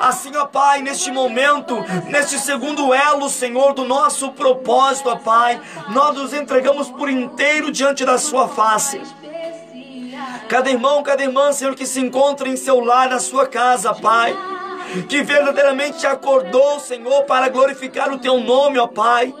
Assim, 0.00 0.34
ó 0.36 0.46
Pai, 0.46 0.82
neste 0.82 1.10
momento, 1.10 1.76
neste 2.08 2.38
segundo 2.38 2.92
elo, 2.94 3.28
Senhor, 3.28 3.74
do 3.74 3.84
nosso 3.84 4.32
propósito, 4.32 5.10
ó 5.10 5.16
Pai, 5.16 5.60
nós 5.90 6.14
nos 6.14 6.32
entregamos 6.32 6.90
por 6.90 7.08
inteiro 7.08 7.70
diante 7.70 8.04
da 8.04 8.18
Sua 8.18 8.48
face. 8.48 9.00
Cada 10.48 10.70
irmão, 10.70 11.02
cada 11.02 11.22
irmã, 11.22 11.52
Senhor, 11.52 11.74
que 11.74 11.86
se 11.86 12.00
encontra 12.00 12.48
em 12.48 12.56
seu 12.56 12.80
lar, 12.80 13.08
na 13.08 13.20
sua 13.20 13.46
casa, 13.46 13.94
Pai, 13.94 14.36
que 15.08 15.22
verdadeiramente 15.22 15.98
te 15.98 16.06
acordou, 16.06 16.80
Senhor, 16.80 17.22
para 17.24 17.48
glorificar 17.48 18.12
o 18.12 18.18
Teu 18.18 18.40
nome, 18.40 18.78
ó 18.78 18.86
Pai 18.86 19.32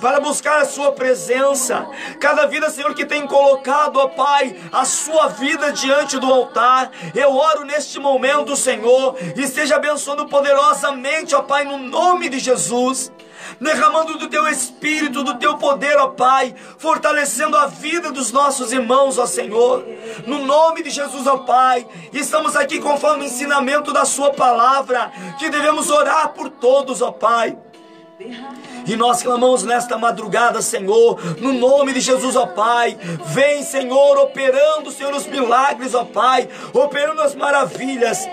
para 0.00 0.20
buscar 0.20 0.60
a 0.60 0.64
Sua 0.64 0.92
presença. 0.92 1.86
Cada 2.20 2.46
vida, 2.46 2.70
Senhor, 2.70 2.94
que 2.94 3.06
tem 3.06 3.26
colocado, 3.26 3.98
ó 3.98 4.08
Pai, 4.08 4.56
a 4.72 4.84
sua 4.84 5.28
vida 5.28 5.72
diante 5.72 6.18
do 6.18 6.32
altar, 6.32 6.90
eu 7.14 7.34
oro 7.34 7.64
neste 7.64 7.98
momento, 7.98 8.56
Senhor, 8.56 9.16
e 9.36 9.42
esteja 9.42 9.76
abençoando 9.76 10.26
poderosamente, 10.28 11.34
ó 11.34 11.42
Pai, 11.42 11.64
no 11.64 11.78
nome 11.78 12.28
de 12.28 12.38
Jesus 12.38 13.12
derramando 13.60 14.18
do 14.18 14.28
teu 14.28 14.48
espírito, 14.48 15.22
do 15.22 15.38
teu 15.38 15.56
poder, 15.56 15.96
ó 15.96 16.08
Pai, 16.08 16.54
fortalecendo 16.78 17.56
a 17.56 17.66
vida 17.66 18.10
dos 18.10 18.32
nossos 18.32 18.72
irmãos, 18.72 19.18
ó 19.18 19.26
Senhor. 19.26 19.84
No 20.26 20.44
nome 20.44 20.82
de 20.82 20.90
Jesus, 20.90 21.26
ó 21.26 21.38
Pai, 21.38 21.86
estamos 22.12 22.56
aqui 22.56 22.80
conforme 22.80 23.24
o 23.24 23.26
ensinamento 23.26 23.92
da 23.92 24.04
Sua 24.04 24.32
palavra, 24.32 25.12
que 25.38 25.50
devemos 25.50 25.90
orar 25.90 26.30
por 26.30 26.50
todos, 26.50 27.02
ó 27.02 27.12
Pai. 27.12 27.56
E 28.86 28.96
nós 28.96 29.22
clamamos 29.22 29.62
nesta 29.62 29.96
madrugada, 29.96 30.60
Senhor, 30.60 31.18
no 31.40 31.52
nome 31.52 31.92
de 31.92 32.00
Jesus, 32.00 32.34
ó 32.34 32.46
Pai. 32.46 32.96
Vem, 33.26 33.62
Senhor, 33.62 34.18
operando, 34.18 34.90
Senhor, 34.90 35.14
os 35.14 35.26
milagres, 35.26 35.94
ó 35.94 36.04
Pai, 36.04 36.48
operando 36.72 37.22
as 37.22 37.34
maravilhas. 37.34 38.28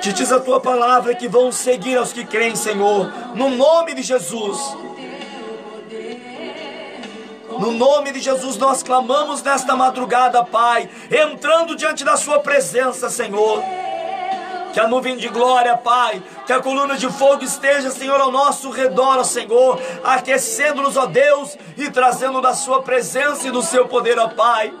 Te 0.00 0.12
diz 0.12 0.32
a 0.32 0.40
tua 0.40 0.60
palavra 0.60 1.14
que 1.14 1.28
vão 1.28 1.50
seguir 1.50 1.96
aos 1.96 2.12
que 2.12 2.24
creem, 2.24 2.56
Senhor, 2.56 3.10
no 3.34 3.50
nome 3.50 3.94
de 3.94 4.02
Jesus. 4.02 4.58
No 7.58 7.70
nome 7.70 8.12
de 8.12 8.20
Jesus 8.20 8.56
nós 8.56 8.82
clamamos 8.82 9.42
nesta 9.42 9.76
madrugada, 9.76 10.44
Pai, 10.44 10.90
entrando 11.10 11.76
diante 11.76 12.04
da 12.04 12.16
Sua 12.16 12.40
presença, 12.40 13.08
Senhor. 13.08 13.62
Que 14.74 14.80
a 14.80 14.88
nuvem 14.88 15.16
de 15.16 15.28
glória, 15.28 15.76
Pai, 15.76 16.20
que 16.44 16.52
a 16.52 16.60
coluna 16.60 16.96
de 16.96 17.08
fogo 17.08 17.44
esteja, 17.44 17.92
Senhor, 17.92 18.20
ao 18.20 18.32
nosso 18.32 18.70
redor, 18.70 19.18
ó 19.18 19.22
Senhor, 19.22 19.80
aquecendo-nos, 20.02 20.96
ó 20.96 21.06
Deus, 21.06 21.56
e 21.76 21.88
trazendo 21.92 22.40
da 22.40 22.54
Sua 22.54 22.82
presença 22.82 23.46
e 23.46 23.52
do 23.52 23.62
Seu 23.62 23.86
poder, 23.86 24.18
ó 24.18 24.26
Pai. 24.26 24.72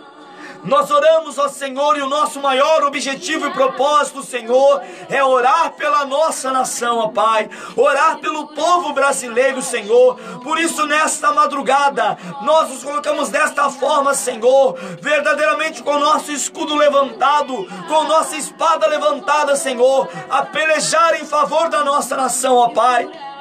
Nós 0.64 0.90
oramos 0.90 1.38
ao 1.38 1.48
Senhor 1.48 1.96
e 1.98 2.02
o 2.02 2.08
nosso 2.08 2.40
maior 2.40 2.84
objetivo 2.84 3.46
e 3.46 3.52
propósito, 3.52 4.22
Senhor, 4.22 4.82
é 5.10 5.22
orar 5.22 5.72
pela 5.72 6.06
nossa 6.06 6.50
nação, 6.50 6.98
ó 6.98 7.08
Pai, 7.08 7.50
orar 7.76 8.18
pelo 8.18 8.48
povo 8.48 8.92
brasileiro, 8.94 9.60
Senhor. 9.60 10.16
Por 10.42 10.58
isso, 10.58 10.86
nesta 10.86 11.32
madrugada, 11.32 12.16
nós 12.42 12.70
nos 12.70 12.82
colocamos 12.82 13.28
desta 13.28 13.68
forma, 13.68 14.14
Senhor, 14.14 14.74
verdadeiramente 15.00 15.82
com 15.82 15.92
o 15.92 16.00
nosso 16.00 16.32
escudo 16.32 16.74
levantado, 16.74 17.66
com 17.86 18.04
nossa 18.04 18.36
espada 18.36 18.86
levantada, 18.86 19.56
Senhor, 19.56 20.08
a 20.30 20.42
pelejar 20.42 21.20
em 21.20 21.26
favor 21.26 21.68
da 21.68 21.84
nossa 21.84 22.16
nação, 22.16 22.56
ó 22.56 22.68
Pai. 22.70 23.33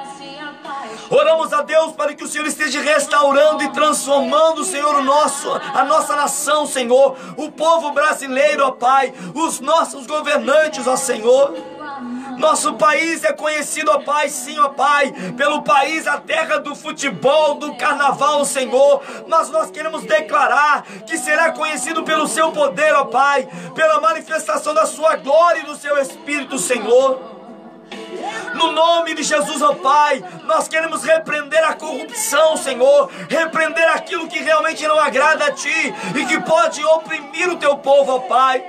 Oramos 1.09 1.53
a 1.53 1.61
Deus 1.61 1.93
para 1.93 2.13
que 2.13 2.23
o 2.23 2.27
Senhor 2.27 2.47
esteja 2.47 2.81
restaurando 2.81 3.63
e 3.63 3.69
transformando, 3.69 4.63
Senhor, 4.63 4.95
o 4.95 5.03
nosso, 5.03 5.49
a 5.51 5.83
nossa 5.83 6.15
nação, 6.15 6.65
Senhor, 6.65 7.15
o 7.37 7.51
povo 7.51 7.91
brasileiro, 7.91 8.65
ó 8.65 8.71
Pai, 8.71 9.13
os 9.33 9.59
nossos 9.59 10.07
governantes, 10.07 10.87
ó 10.87 10.95
Senhor. 10.95 11.53
Nosso 12.37 12.73
país 12.73 13.23
é 13.23 13.31
conhecido, 13.31 13.91
ó 13.91 13.99
Pai, 13.99 14.27
sim, 14.29 14.57
ó 14.59 14.69
Pai, 14.69 15.11
pelo 15.37 15.61
país, 15.61 16.07
a 16.07 16.17
terra 16.17 16.57
do 16.57 16.75
futebol, 16.75 17.55
do 17.55 17.75
carnaval, 17.75 18.43
Senhor. 18.43 19.01
Mas 19.27 19.49
nós 19.49 19.69
queremos 19.69 20.03
declarar 20.03 20.83
que 21.05 21.17
será 21.17 21.51
conhecido 21.51 22.03
pelo 22.03 22.27
seu 22.27 22.51
poder, 22.51 22.93
ó 22.95 23.05
Pai, 23.05 23.47
pela 23.75 24.01
manifestação 24.01 24.73
da 24.73 24.85
sua 24.85 25.15
glória 25.17 25.61
e 25.61 25.65
do 25.65 25.75
seu 25.75 25.97
Espírito, 25.97 26.57
Senhor. 26.57 27.32
No 28.55 28.71
nome 28.71 29.13
de 29.13 29.23
Jesus, 29.23 29.61
ó 29.61 29.73
Pai, 29.73 30.23
nós 30.45 30.67
queremos 30.67 31.03
repreender 31.03 31.63
a 31.63 31.73
corrupção, 31.73 32.55
Senhor, 32.57 33.09
repreender 33.29 33.87
aquilo 33.89 34.27
que 34.27 34.39
realmente 34.39 34.87
não 34.87 34.99
agrada 34.99 35.45
a 35.45 35.51
Ti 35.51 35.93
e 36.15 36.25
que 36.25 36.39
pode 36.41 36.83
oprimir 36.83 37.49
o 37.49 37.57
Teu 37.57 37.77
povo, 37.77 38.13
ó 38.13 38.19
Pai. 38.19 38.63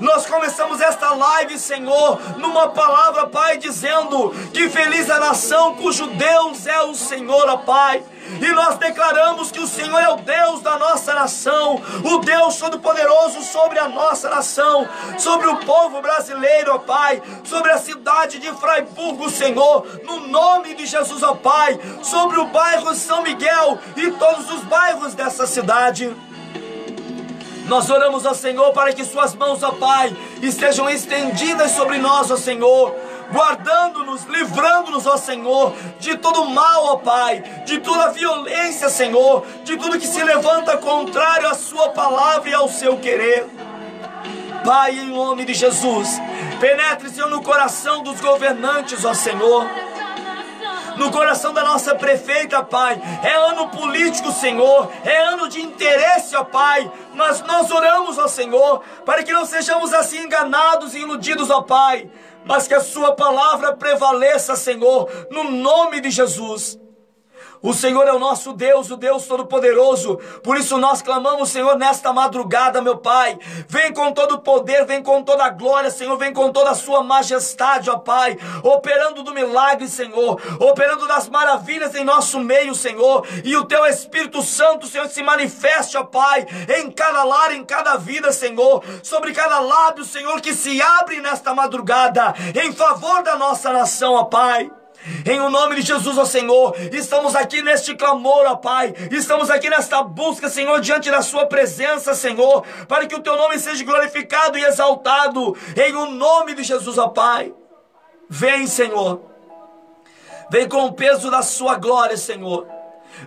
Nós 0.00 0.26
começamos 0.26 0.80
esta 0.80 1.12
live, 1.12 1.58
Senhor, 1.58 2.20
numa 2.38 2.68
palavra, 2.68 3.26
Pai, 3.26 3.58
dizendo 3.58 4.30
que 4.52 4.68
feliz 4.68 5.10
a 5.10 5.18
nação 5.18 5.74
cujo 5.74 6.06
Deus 6.08 6.66
é 6.66 6.80
o 6.82 6.94
Senhor, 6.94 7.48
ó 7.48 7.56
Pai. 7.56 8.02
E 8.40 8.52
nós 8.52 8.76
declaramos 8.76 9.50
que 9.50 9.60
o 9.60 9.66
Senhor 9.66 9.98
é 9.98 10.08
o 10.10 10.16
Deus 10.16 10.60
da 10.60 10.78
nossa 10.78 11.14
nação, 11.14 11.80
o 12.04 12.18
Deus 12.18 12.56
Todo-Poderoso 12.56 13.42
sobre 13.42 13.78
a 13.78 13.88
nossa 13.88 14.28
nação, 14.28 14.86
sobre 15.18 15.48
o 15.48 15.56
povo 15.56 16.02
brasileiro, 16.02 16.74
ó 16.74 16.78
Pai, 16.78 17.22
sobre 17.44 17.72
a 17.72 17.78
cidade 17.78 18.38
de 18.38 18.52
Fraiburgo, 18.52 19.30
Senhor, 19.30 19.86
no 20.04 20.28
nome 20.28 20.74
de 20.74 20.86
Jesus, 20.86 21.22
ó 21.22 21.34
Pai, 21.34 21.78
sobre 22.02 22.38
o 22.38 22.46
bairro 22.46 22.94
São 22.94 23.22
Miguel 23.22 23.78
e 23.96 24.10
todos 24.12 24.50
os 24.50 24.62
bairros 24.64 25.14
dessa 25.14 25.46
cidade. 25.46 26.14
Nós 27.68 27.90
oramos 27.90 28.24
ao 28.24 28.34
Senhor 28.34 28.72
para 28.72 28.94
que 28.94 29.04
Suas 29.04 29.34
mãos, 29.34 29.62
ó 29.62 29.72
Pai, 29.72 30.16
estejam 30.42 30.88
estendidas 30.88 31.72
sobre 31.72 31.98
nós, 31.98 32.30
ó 32.30 32.36
Senhor, 32.36 32.94
guardando-nos, 33.30 34.24
livrando-nos, 34.24 35.06
ó 35.06 35.16
Senhor, 35.16 35.74
de 35.98 36.16
todo 36.16 36.48
mal, 36.48 36.84
ó 36.86 36.96
Pai, 36.96 37.40
de 37.64 37.78
toda 37.78 38.10
violência, 38.10 38.88
Senhor, 38.88 39.44
de 39.64 39.76
tudo 39.76 39.98
que 39.98 40.06
se 40.06 40.22
levanta 40.22 40.76
contrário 40.76 41.48
à 41.48 41.54
Sua 41.54 41.90
palavra 41.90 42.50
e 42.50 42.54
ao 42.54 42.68
seu 42.68 42.98
querer. 42.98 43.46
Pai, 44.64 44.98
em 44.98 45.06
nome 45.06 45.44
de 45.44 45.54
Jesus, 45.54 46.20
penetre, 46.60 47.08
Senhor, 47.10 47.30
no 47.30 47.42
coração 47.42 48.02
dos 48.02 48.20
governantes, 48.20 49.04
ó 49.04 49.14
Senhor 49.14 49.66
no 50.98 51.10
coração 51.12 51.54
da 51.54 51.62
nossa 51.62 51.94
prefeita, 51.94 52.62
Pai. 52.62 53.00
É 53.22 53.32
ano 53.50 53.68
político, 53.68 54.30
Senhor. 54.32 54.90
É 55.04 55.16
ano 55.16 55.48
de 55.48 55.62
interesse, 55.62 56.36
ó 56.36 56.44
Pai. 56.44 56.90
Mas 57.14 57.40
nós 57.42 57.70
oramos, 57.70 58.18
ó 58.18 58.28
Senhor, 58.28 58.82
para 59.06 59.22
que 59.22 59.32
não 59.32 59.46
sejamos 59.46 59.94
assim 59.94 60.24
enganados 60.24 60.94
e 60.94 60.98
iludidos, 60.98 61.48
ó 61.50 61.62
Pai. 61.62 62.10
Mas 62.48 62.66
que 62.66 62.74
a 62.74 62.80
Sua 62.80 63.14
palavra 63.14 63.76
prevaleça, 63.76 64.56
Senhor, 64.56 65.10
no 65.30 65.44
nome 65.44 66.00
de 66.00 66.10
Jesus. 66.10 66.78
O 67.62 67.74
Senhor 67.74 68.06
é 68.06 68.12
o 68.12 68.18
nosso 68.18 68.52
Deus, 68.52 68.90
o 68.90 68.96
Deus 68.96 69.26
Todo-Poderoso. 69.26 70.16
Por 70.42 70.56
isso 70.56 70.78
nós 70.78 71.02
clamamos, 71.02 71.50
Senhor, 71.50 71.76
nesta 71.76 72.12
madrugada, 72.12 72.80
meu 72.80 72.98
Pai. 72.98 73.38
Vem 73.68 73.92
com 73.92 74.12
todo 74.12 74.36
o 74.36 74.40
poder, 74.40 74.84
vem 74.86 75.02
com 75.02 75.22
toda 75.22 75.44
a 75.44 75.50
glória, 75.50 75.90
Senhor. 75.90 76.16
Vem 76.16 76.32
com 76.32 76.52
toda 76.52 76.70
a 76.70 76.74
Sua 76.74 77.02
majestade, 77.02 77.90
ó 77.90 77.98
Pai. 77.98 78.38
Operando 78.62 79.22
do 79.22 79.34
milagre, 79.34 79.88
Senhor. 79.88 80.40
Operando 80.60 81.06
das 81.06 81.28
maravilhas 81.28 81.94
em 81.94 82.04
nosso 82.04 82.38
meio, 82.38 82.74
Senhor. 82.74 83.26
E 83.44 83.56
o 83.56 83.64
Teu 83.64 83.84
Espírito 83.86 84.42
Santo, 84.42 84.86
Senhor, 84.86 85.08
se 85.08 85.22
manifeste, 85.22 85.96
ó 85.96 86.04
Pai, 86.04 86.46
em 86.78 86.90
cada 86.90 87.24
lar, 87.24 87.52
em 87.52 87.64
cada 87.64 87.96
vida, 87.96 88.32
Senhor. 88.32 88.84
Sobre 89.02 89.32
cada 89.32 89.58
lábio, 89.58 90.04
Senhor, 90.04 90.40
que 90.40 90.54
se 90.54 90.80
abre 90.80 91.20
nesta 91.20 91.54
madrugada. 91.54 92.34
Em 92.62 92.72
favor 92.72 93.22
da 93.22 93.36
nossa 93.36 93.72
nação, 93.72 94.14
ó 94.14 94.24
Pai. 94.24 94.70
Em 95.24 95.40
o 95.40 95.48
nome 95.48 95.76
de 95.76 95.82
Jesus, 95.82 96.18
ó 96.18 96.24
Senhor, 96.24 96.74
estamos 96.92 97.34
aqui 97.36 97.62
neste 97.62 97.94
clamor, 97.94 98.44
ó 98.46 98.56
Pai. 98.56 98.94
Estamos 99.10 99.48
aqui 99.50 99.70
nesta 99.70 100.02
busca, 100.02 100.48
Senhor, 100.48 100.80
diante 100.80 101.10
da 101.10 101.22
Sua 101.22 101.46
presença, 101.46 102.14
Senhor, 102.14 102.64
para 102.86 103.06
que 103.06 103.14
o 103.14 103.20
Teu 103.20 103.36
nome 103.36 103.58
seja 103.58 103.84
glorificado 103.84 104.58
e 104.58 104.64
exaltado. 104.64 105.56
Em 105.76 105.94
o 105.94 106.10
nome 106.10 106.54
de 106.54 106.64
Jesus, 106.64 106.98
ó 106.98 107.08
Pai. 107.08 107.54
Vem, 108.28 108.66
Senhor. 108.66 109.22
Vem 110.50 110.68
com 110.68 110.86
o 110.86 110.92
peso 110.92 111.30
da 111.30 111.42
Sua 111.42 111.76
glória, 111.76 112.16
Senhor. 112.16 112.66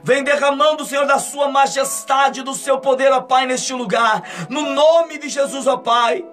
Vem 0.04 0.24
derramando, 0.24 0.86
Senhor, 0.86 1.06
da 1.06 1.20
Sua 1.20 1.50
majestade, 1.50 2.44
do 2.44 2.54
Seu 2.54 2.80
poder, 2.80 3.12
ó 3.12 3.22
Pai, 3.22 3.46
neste 3.46 3.74
lugar. 3.74 4.24
No 4.50 4.70
nome 4.74 5.18
de 5.18 5.30
Jesus, 5.30 5.68
ó 5.68 5.78
Pai 5.78 6.24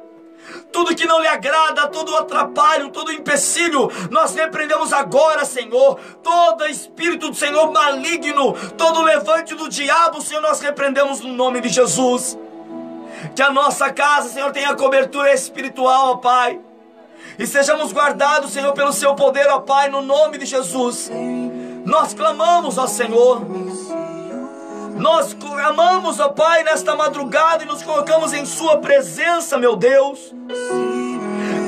tudo 0.72 0.94
que 0.94 1.06
não 1.06 1.20
lhe 1.20 1.28
agrada, 1.28 1.88
todo 1.88 2.16
atrapalho, 2.16 2.90
todo 2.90 3.12
empecilho, 3.12 3.90
nós 4.10 4.34
repreendemos 4.34 4.92
agora, 4.92 5.44
Senhor. 5.44 5.98
Todo 6.22 6.66
espírito 6.66 7.30
do 7.30 7.36
Senhor 7.36 7.72
maligno, 7.72 8.52
todo 8.76 9.02
levante 9.02 9.54
do 9.54 9.68
diabo, 9.68 10.20
Senhor, 10.20 10.40
nós 10.40 10.60
repreendemos 10.60 11.20
no 11.20 11.32
nome 11.32 11.60
de 11.60 11.68
Jesus. 11.68 12.38
Que 13.34 13.42
a 13.42 13.50
nossa 13.50 13.92
casa, 13.92 14.28
Senhor, 14.28 14.52
tenha 14.52 14.74
cobertura 14.74 15.32
espiritual, 15.32 16.12
ó 16.12 16.16
Pai. 16.16 16.60
E 17.38 17.46
sejamos 17.46 17.92
guardados, 17.92 18.52
Senhor, 18.52 18.72
pelo 18.72 18.92
seu 18.92 19.14
poder, 19.14 19.48
ó 19.48 19.60
Pai, 19.60 19.88
no 19.88 20.02
nome 20.02 20.38
de 20.38 20.46
Jesus. 20.46 21.10
Nós 21.84 22.14
clamamos, 22.14 22.78
ó 22.78 22.86
Senhor. 22.86 23.42
Nós 24.98 25.32
clamamos, 25.32 26.18
ó 26.18 26.28
Pai, 26.28 26.64
nesta 26.64 26.96
madrugada 26.96 27.62
e 27.62 27.66
nos 27.66 27.82
colocamos 27.82 28.32
em 28.32 28.44
Sua 28.44 28.78
presença, 28.78 29.56
meu 29.56 29.76
Deus. 29.76 30.34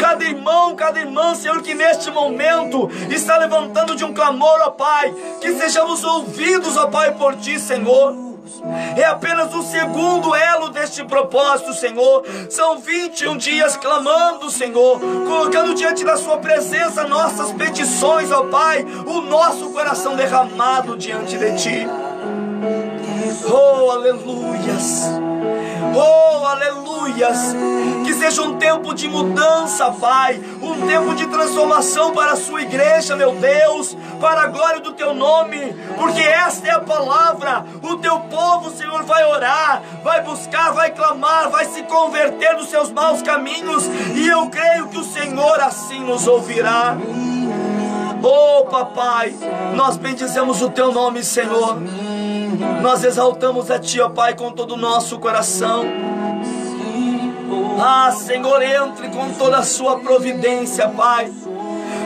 Cada 0.01 0.25
irmão, 0.25 0.75
cada 0.75 0.99
irmã, 0.99 1.35
Senhor, 1.35 1.63
que 1.63 1.73
neste 1.73 2.11
momento 2.11 2.91
está 3.09 3.37
levantando 3.39 3.95
de 3.95 4.05
um 4.05 4.13
clamor, 4.13 4.61
ó 4.65 4.71
Pai, 4.71 5.15
que 5.41 5.53
sejamos 5.55 6.03
ouvidos, 6.03 6.77
ó 6.77 6.89
Pai, 6.89 7.13
por 7.13 7.37
Ti, 7.37 7.61
Senhor. 7.61 8.31
É 8.97 9.05
apenas 9.05 9.55
o 9.55 9.63
segundo 9.63 10.35
elo 10.35 10.71
deste 10.71 11.05
propósito, 11.05 11.73
Senhor. 11.73 12.25
São 12.49 12.79
21 12.79 13.37
dias 13.37 13.77
clamando, 13.77 14.51
Senhor, 14.51 14.99
colocando 14.99 15.75
diante 15.75 16.05
da 16.05 16.17
Sua 16.17 16.39
presença 16.39 17.07
nossas 17.07 17.53
petições, 17.53 18.33
ó 18.33 18.45
Pai, 18.45 18.85
o 19.07 19.21
nosso 19.21 19.71
coração 19.71 20.17
derramado 20.17 20.97
diante 20.97 21.39
de 21.39 21.57
Ti. 21.57 22.10
Oh, 23.49 23.91
aleluias. 23.91 25.05
Oh, 25.95 26.47
aleluias. 26.47 27.55
Que 28.05 28.15
seja 28.15 28.43
um 28.43 28.57
tempo 28.57 28.95
de 28.95 29.09
mudança, 29.09 29.91
Pai. 29.93 30.41
Um 30.61 30.87
tempo 30.87 31.15
de 31.15 31.27
transformação 31.27 32.13
para 32.13 32.33
a 32.33 32.37
sua 32.37 32.63
igreja, 32.63 33.17
meu 33.17 33.33
Deus. 33.35 33.97
Para 34.21 34.43
a 34.43 34.47
glória 34.47 34.81
do 34.81 34.93
teu 34.93 35.15
nome. 35.15 35.75
Porque 35.97 36.21
esta 36.21 36.69
é 36.69 36.71
a 36.73 36.81
palavra. 36.81 37.65
O 37.83 37.97
teu 37.97 38.19
povo, 38.21 38.71
Senhor, 38.71 39.03
vai 39.05 39.25
orar, 39.25 39.83
vai 40.03 40.23
buscar, 40.23 40.73
vai 40.73 40.91
clamar, 40.91 41.51
vai 41.51 41.65
se 41.67 41.83
converter 41.85 42.57
dos 42.57 42.69
seus 42.69 42.91
maus 42.91 43.23
caminhos. 43.23 43.85
E 44.15 44.29
eu 44.29 44.49
creio 44.49 44.89
que 44.89 44.99
o 44.99 45.05
Senhor 45.05 45.61
assim 45.61 46.01
nos 46.01 46.27
ouvirá. 46.27 46.97
Oh, 48.23 48.67
papai, 48.67 49.35
nós 49.75 49.97
bendizemos 49.97 50.61
o 50.61 50.69
teu 50.69 50.93
nome, 50.93 51.25
Senhor. 51.25 51.79
Nós 52.83 53.05
exaltamos 53.05 53.71
a 53.71 53.79
ti, 53.79 54.01
ó 54.01 54.09
Pai, 54.09 54.35
com 54.35 54.51
todo 54.51 54.75
o 54.75 54.77
nosso 54.77 55.19
coração. 55.19 55.85
Ah, 57.79 58.13
Senhor, 58.13 58.63
entre 58.63 59.09
com 59.09 59.33
toda 59.35 59.59
a 59.59 59.63
sua 59.63 60.01
providência, 60.01 60.89
Pai. 60.89 61.33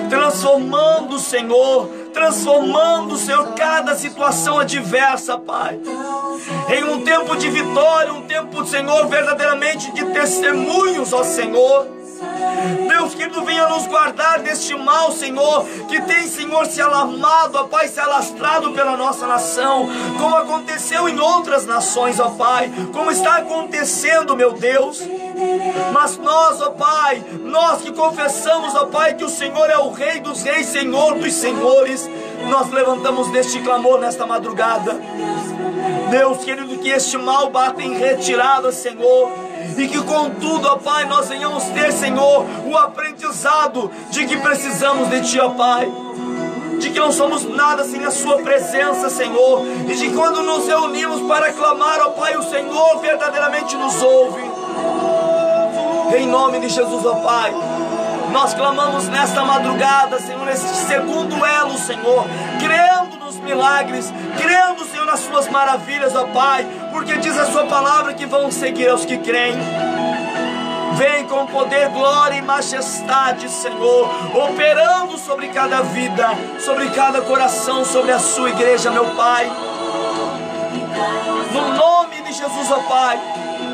Transformando, 0.09 1.19
Senhor, 1.19 1.89
transformando, 2.13 3.17
Senhor, 3.17 3.55
cada 3.55 3.97
situação 3.97 4.59
adversa, 4.61 5.39
Pai. 5.39 5.81
Em 6.69 6.85
um 6.85 7.03
tempo 7.03 7.35
de 7.37 7.49
vitória, 7.51 8.13
um 8.13 8.23
tempo, 8.23 8.65
Senhor, 8.67 9.07
verdadeiramente 9.09 9.93
de 9.93 10.05
testemunhos, 10.07 11.13
ó 11.13 11.25
Senhor. 11.25 12.04
Deus 12.89 13.15
querido, 13.15 13.45
venha 13.45 13.69
nos 13.69 13.87
guardar 13.87 14.41
deste 14.41 14.75
mal, 14.75 15.13
Senhor, 15.13 15.65
que 15.89 16.01
tem, 16.03 16.27
Senhor, 16.27 16.67
se 16.67 16.81
alarmado, 16.81 17.59
ó 17.59 17.65
Pai, 17.65 17.89
se 17.89 18.01
alastrado 18.01 18.73
pela 18.73 18.97
nossa 18.97 19.27
nação, 19.27 19.89
como 20.19 20.37
aconteceu 20.37 21.09
em 21.09 21.19
outras 21.19 21.67
nações, 21.67 22.19
ó 22.19 22.31
Pai, 22.31 22.73
como 22.93 23.11
está 23.11 23.37
acontecendo, 23.37 24.37
meu 24.37 24.53
Deus. 24.53 25.01
Mas 25.93 26.17
nós, 26.17 26.61
ó 26.61 26.71
Pai, 26.71 27.23
nós 27.43 27.83
que 27.83 27.93
confessamos, 27.93 28.75
ó 28.75 28.87
Pai, 28.87 29.15
que 29.15 29.25
o 29.25 29.29
Senhor 29.29 29.69
é 29.69 29.79
o 29.79 29.91
Rei 29.91 30.21
dos 30.21 30.43
Reis, 30.43 30.67
Senhor 30.67 31.15
dos 31.15 31.33
Senhores, 31.35 32.09
nós 32.49 32.71
levantamos 32.71 33.31
neste 33.31 33.61
clamor 33.61 34.01
nesta 34.01 34.27
madrugada. 34.27 34.99
Deus 36.11 36.45
querido, 36.45 36.79
que 36.79 36.89
este 36.89 37.19
mal 37.19 37.51
bata 37.51 37.83
em 37.83 37.95
retirada, 37.95 38.71
Senhor. 38.73 39.54
E 39.77 39.89
que 39.89 40.03
contudo, 40.03 40.69
ó 40.69 40.77
Pai, 40.77 41.05
nós 41.07 41.29
venhamos 41.29 41.65
ter, 41.65 41.93
Senhor, 41.93 42.47
o 42.67 42.77
aprendizado 42.77 43.91
de 44.11 44.27
que 44.27 44.37
precisamos 44.37 45.09
de 45.09 45.21
Ti, 45.23 45.41
ó 45.41 45.51
Pai. 45.51 45.91
De 46.79 46.91
que 46.91 46.99
não 46.99 47.13
somos 47.13 47.45
nada 47.45 47.85
sem 47.85 48.05
a 48.05 48.11
Sua 48.11 48.39
presença, 48.39 49.11
Senhor. 49.11 49.65
E 49.89 49.95
de 49.95 50.11
quando 50.11 50.43
nos 50.43 50.67
reunimos 50.67 51.21
para 51.23 51.53
clamar, 51.53 52.01
ó 52.01 52.11
Pai, 52.11 52.37
o 52.37 52.43
Senhor 52.43 52.99
verdadeiramente 53.01 53.77
nos 53.77 54.01
ouve. 54.03 54.43
Em 56.17 56.27
nome 56.27 56.61
de 56.61 56.69
Jesus, 56.69 57.05
ó 57.05 57.15
Pai. 57.17 57.53
Nós 58.33 58.55
clamamos 58.55 59.09
nesta 59.09 59.45
madrugada, 59.45 60.19
Senhor, 60.19 60.49
este 60.49 60.75
segundo 60.87 61.45
elo, 61.45 61.79
Senhor, 61.79 62.25
crendo 62.59 63.14
milagres, 63.45 64.13
crendo, 64.37 64.85
Senhor, 64.85 65.07
nas 65.07 65.21
suas 65.21 65.49
maravilhas, 65.49 66.15
ó 66.17 66.25
Pai, 66.27 66.67
porque 66.91 67.17
diz 67.19 67.39
a 67.39 67.47
sua 67.47 67.67
palavra 67.67 68.15
que 68.15 68.27
vão 68.27 68.51
seguir 68.51 68.89
aos 68.89 69.05
que 69.05 69.19
creem. 69.19 69.57
Vem 70.95 71.27
com 71.27 71.45
poder, 71.47 71.89
glória 71.89 72.37
e 72.37 72.43
majestade, 72.43 73.49
Senhor, 73.49 74.09
operando 74.33 75.19
sobre 75.19 75.49
cada 75.49 75.83
vida, 75.83 76.29
sobre 76.61 76.89
cada 76.91 77.21
coração, 77.21 77.85
sobre 77.85 78.13
a 78.13 78.19
sua 78.19 78.51
igreja, 78.51 78.91
meu 78.91 79.07
Pai. 79.17 79.51
No 81.53 81.75
nome 81.75 82.23
de 82.23 82.33
Jesus, 82.33 82.71
ó 82.71 82.79
Pai, 82.89 83.21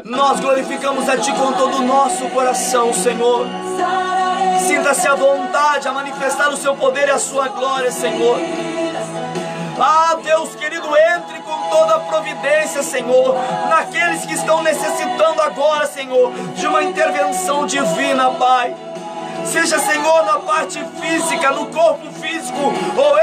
nós 0.04 0.40
glorificamos 0.40 1.08
a 1.08 1.18
Ti 1.18 1.32
com 1.32 1.52
todo 1.52 1.76
o 1.78 1.82
nosso 1.82 2.26
coração, 2.30 2.92
Senhor. 2.94 3.46
Sinta-se 4.66 5.06
à 5.06 5.14
vontade 5.14 5.88
a 5.88 5.92
manifestar 5.92 6.48
o 6.48 6.56
seu 6.56 6.74
poder 6.74 7.08
e 7.08 7.10
a 7.10 7.18
sua 7.18 7.48
glória, 7.48 7.90
Senhor. 7.90 8.38
Ah, 9.82 10.18
Deus 10.22 10.54
querido, 10.56 10.86
entre 11.16 11.40
com 11.40 11.70
toda 11.70 11.94
a 11.94 12.00
providência, 12.00 12.82
Senhor, 12.82 13.34
naqueles 13.70 14.26
que 14.26 14.34
estão 14.34 14.62
necessitando 14.62 15.40
agora, 15.40 15.86
Senhor, 15.86 16.30
de 16.54 16.66
uma 16.66 16.82
intervenção 16.82 17.64
divina, 17.64 18.30
Pai. 18.32 18.76
Seja, 19.46 19.78
Senhor, 19.78 20.22
na 20.26 20.38
parte 20.40 20.84
física, 21.00 21.50
no 21.52 21.66
corpo 21.66 22.12
físico 22.20 22.72
ou 22.94 23.18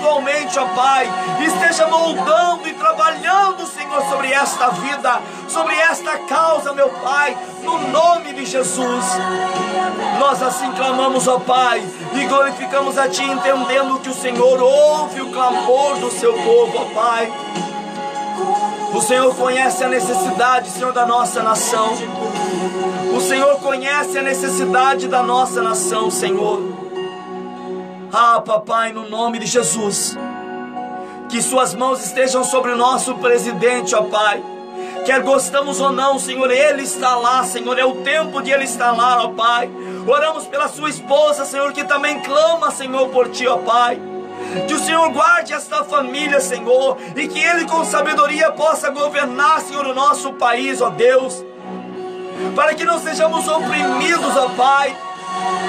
espiritualmente, 0.00 0.58
ó 0.58 0.66
Pai. 0.68 1.08
Esteja 1.46 1.86
moldando 1.86 2.66
e 2.66 2.72
trabalhando, 2.72 3.66
Senhor, 3.66 4.02
sobre 4.08 4.32
esta 4.32 4.70
vida, 4.70 5.20
sobre 5.48 5.74
esta 5.74 6.18
causa, 6.18 6.72
meu 6.72 6.88
Pai, 6.88 7.36
no 7.62 7.78
nome 7.90 8.32
de 8.32 8.46
Jesus. 8.46 9.04
Nós 10.18 10.42
assim 10.42 10.72
clamamos, 10.72 11.28
ó 11.28 11.38
Pai, 11.38 11.82
e 12.14 12.24
glorificamos 12.24 12.96
a 12.98 13.08
Ti, 13.08 13.22
entendendo 13.22 14.00
que 14.00 14.08
o 14.08 14.14
Senhor 14.14 14.60
ouve 14.60 15.20
o 15.20 15.30
clamor 15.30 15.96
do 15.98 16.10
seu 16.10 16.32
povo, 16.32 16.78
ó 16.78 16.84
Pai. 16.94 17.32
O 18.94 19.00
Senhor 19.00 19.34
conhece 19.36 19.84
a 19.84 19.88
necessidade, 19.88 20.70
Senhor, 20.70 20.92
da 20.92 21.06
nossa 21.06 21.42
nação. 21.42 21.92
O 23.14 23.20
Senhor 23.20 23.56
conhece 23.60 24.18
a 24.18 24.22
necessidade 24.22 25.06
da 25.06 25.22
nossa 25.22 25.62
nação, 25.62 26.10
Senhor. 26.10 26.79
Ah, 28.12 28.40
papai, 28.40 28.92
no 28.92 29.08
nome 29.08 29.38
de 29.38 29.46
Jesus. 29.46 30.18
Que 31.28 31.40
suas 31.40 31.74
mãos 31.74 32.04
estejam 32.04 32.42
sobre 32.42 32.72
o 32.72 32.76
nosso 32.76 33.14
presidente, 33.14 33.94
ó 33.94 34.02
Pai. 34.02 34.42
Quer 35.06 35.22
gostamos 35.22 35.80
ou 35.80 35.92
não, 35.92 36.18
Senhor, 36.18 36.50
ele 36.50 36.82
está 36.82 37.14
lá, 37.14 37.44
Senhor, 37.44 37.78
é 37.78 37.84
o 37.84 38.02
tempo 38.02 38.42
de 38.42 38.50
ele 38.50 38.64
estar 38.64 38.90
lá, 38.90 39.22
ó 39.22 39.28
Pai. 39.28 39.70
Oramos 40.08 40.44
pela 40.46 40.66
sua 40.66 40.90
esposa, 40.90 41.44
Senhor, 41.44 41.72
que 41.72 41.84
também 41.84 42.18
clama, 42.20 42.72
Senhor, 42.72 43.08
por 43.10 43.28
ti, 43.28 43.46
ó 43.46 43.58
Pai. 43.58 44.00
Que 44.66 44.74
o 44.74 44.80
Senhor 44.80 45.08
guarde 45.10 45.52
esta 45.52 45.84
família, 45.84 46.40
Senhor, 46.40 46.96
e 47.14 47.28
que 47.28 47.38
Ele 47.38 47.64
com 47.66 47.84
sabedoria 47.84 48.50
possa 48.50 48.90
governar, 48.90 49.60
Senhor, 49.60 49.86
o 49.86 49.94
nosso 49.94 50.32
país, 50.32 50.80
ó 50.80 50.90
Deus. 50.90 51.44
Para 52.56 52.74
que 52.74 52.84
não 52.84 52.98
sejamos 52.98 53.46
oprimidos, 53.46 54.36
ó 54.36 54.48
Pai. 54.48 54.96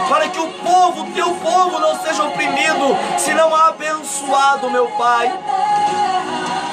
Para 0.10 0.28
que 0.30 0.40
o 0.40 0.48
povo, 0.48 1.12
teu 1.14 1.32
povo, 1.36 1.80
não 1.80 2.00
seja 2.02 2.24
oprimido, 2.24 2.98
senão 3.18 3.56
abençoado, 3.56 4.70
meu 4.70 4.88
Pai. 4.98 5.32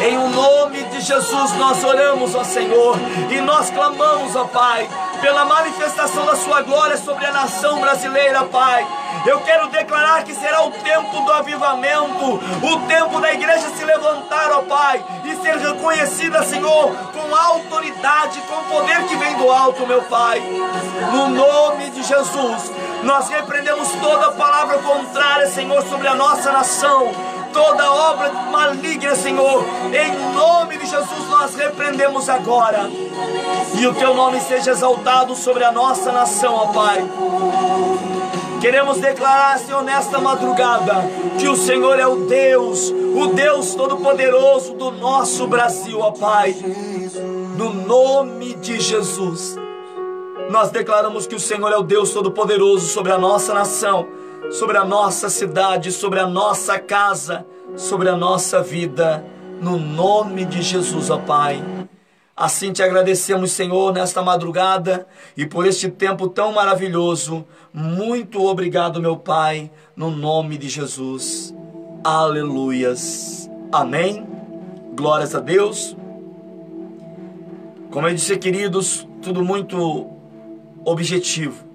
Em 0.00 0.16
o 0.16 0.28
nome 0.28 0.82
de 0.84 1.00
Jesus 1.00 1.52
nós 1.54 1.82
oramos, 1.82 2.34
ó 2.34 2.44
Senhor, 2.44 2.96
e 3.30 3.40
nós 3.40 3.68
clamamos, 3.70 4.37
ó 4.37 4.44
Pai, 4.44 4.88
pela 5.20 5.44
manifestação 5.44 6.24
da 6.24 6.37
Sua 6.37 6.62
glória 6.62 6.96
sobre 6.96 7.26
a 7.26 7.32
nação 7.32 7.80
brasileira, 7.80 8.44
Pai. 8.44 8.87
Eu 9.26 9.40
quero 9.40 9.68
declarar 9.68 10.22
que 10.24 10.35
será 10.35 10.64
o 10.64 10.70
tempo 10.70 11.20
do 11.20 11.33
avivamento, 11.33 12.40
o 12.62 12.81
tempo 12.87 13.20
da 13.20 13.33
igreja 13.33 13.68
se 13.70 13.85
levantar, 13.85 14.50
ó 14.52 14.62
Pai, 14.62 15.04
e 15.24 15.37
ser 15.37 15.57
reconhecida, 15.59 16.42
Senhor, 16.42 16.94
com 17.12 17.35
autoridade, 17.35 18.40
com 18.42 18.62
poder 18.64 19.04
que 19.07 19.16
vem 19.16 19.37
do 19.37 19.50
alto, 19.50 19.87
meu 19.87 20.02
Pai. 20.02 20.40
No 21.12 21.28
nome 21.28 21.90
de 21.90 22.02
Jesus, 22.02 22.72
nós 23.02 23.28
repreendemos 23.28 23.90
toda 24.00 24.33
palavra 24.33 24.78
contrária, 24.78 25.46
Senhor, 25.48 25.83
sobre 25.83 26.09
a 26.09 26.14
nossa 26.14 26.52
nação 26.52 27.12
toda 27.52 27.90
obra 27.90 28.31
maligna, 28.50 29.14
Senhor. 29.14 29.64
Em 29.92 30.35
nome 30.35 30.76
de 30.78 30.87
Jesus 30.87 31.28
nós 31.28 31.54
repreendemos 31.54 32.28
agora. 32.28 32.88
E 33.74 33.87
o 33.87 33.94
teu 33.94 34.14
nome 34.14 34.40
seja 34.40 34.70
exaltado 34.70 35.35
sobre 35.35 35.64
a 35.64 35.72
nossa 35.72 36.12
nação, 36.12 36.54
ó 36.54 36.66
Pai. 36.66 37.04
Queremos 38.61 38.99
declarar, 38.99 39.59
Senhor, 39.59 39.83
nesta 39.83 40.18
madrugada, 40.18 40.94
que 41.38 41.49
o 41.49 41.57
Senhor 41.57 41.99
é 41.99 42.07
o 42.07 42.27
Deus, 42.27 42.90
o 42.90 43.29
Deus 43.29 43.75
Todo-Poderoso 43.75 44.75
do 44.75 44.90
nosso 44.90 45.47
Brasil, 45.47 46.01
ó 46.01 46.11
Pai. 46.11 46.55
No 47.57 47.73
nome 47.73 48.55
de 48.55 48.81
Jesus, 48.81 49.57
nós 50.51 50.71
declaramos 50.71 51.27
que 51.27 51.35
o 51.35 51.40
Senhor 51.40 51.73
é 51.73 51.77
o 51.77 51.83
Deus 51.83 52.12
Todo-Poderoso 52.12 52.87
sobre 52.87 53.12
a 53.12 53.18
nossa 53.18 53.55
nação 53.55 54.07
sobre 54.51 54.77
a 54.77 54.85
nossa 54.85 55.29
cidade, 55.29 55.92
sobre 55.92 56.18
a 56.18 56.27
nossa 56.27 56.79
casa, 56.79 57.47
sobre 57.77 58.09
a 58.09 58.16
nossa 58.16 58.62
vida, 58.62 59.25
no 59.61 59.77
nome 59.77 60.44
de 60.44 60.62
Jesus, 60.62 61.11
ó 61.11 61.18
Pai. 61.18 61.62
Assim 62.38 62.72
te 62.72 62.85
agradecemos, 62.85 63.51
Senhor, 63.51 63.92
nesta 63.92 64.22
madrugada 64.22 65.09
e 65.37 65.44
por 65.44 65.66
este 65.66 65.88
tempo 65.88 66.29
tão 66.29 66.53
maravilhoso. 66.53 67.44
Muito 67.74 68.46
obrigado, 68.46 69.03
meu 69.03 69.16
Pai, 69.16 69.68
no 69.96 70.09
nome 70.09 70.57
de 70.57 70.68
Jesus. 70.68 71.53
Aleluias. 72.05 73.51
Amém. 73.72 74.24
Glórias 74.94 75.35
a 75.35 75.40
Deus. 75.40 75.96
Como 77.90 78.07
eu 78.07 78.14
disse, 78.14 78.38
queridos, 78.38 79.05
tudo 79.20 79.42
muito 79.42 80.09
objetivo. 80.85 81.66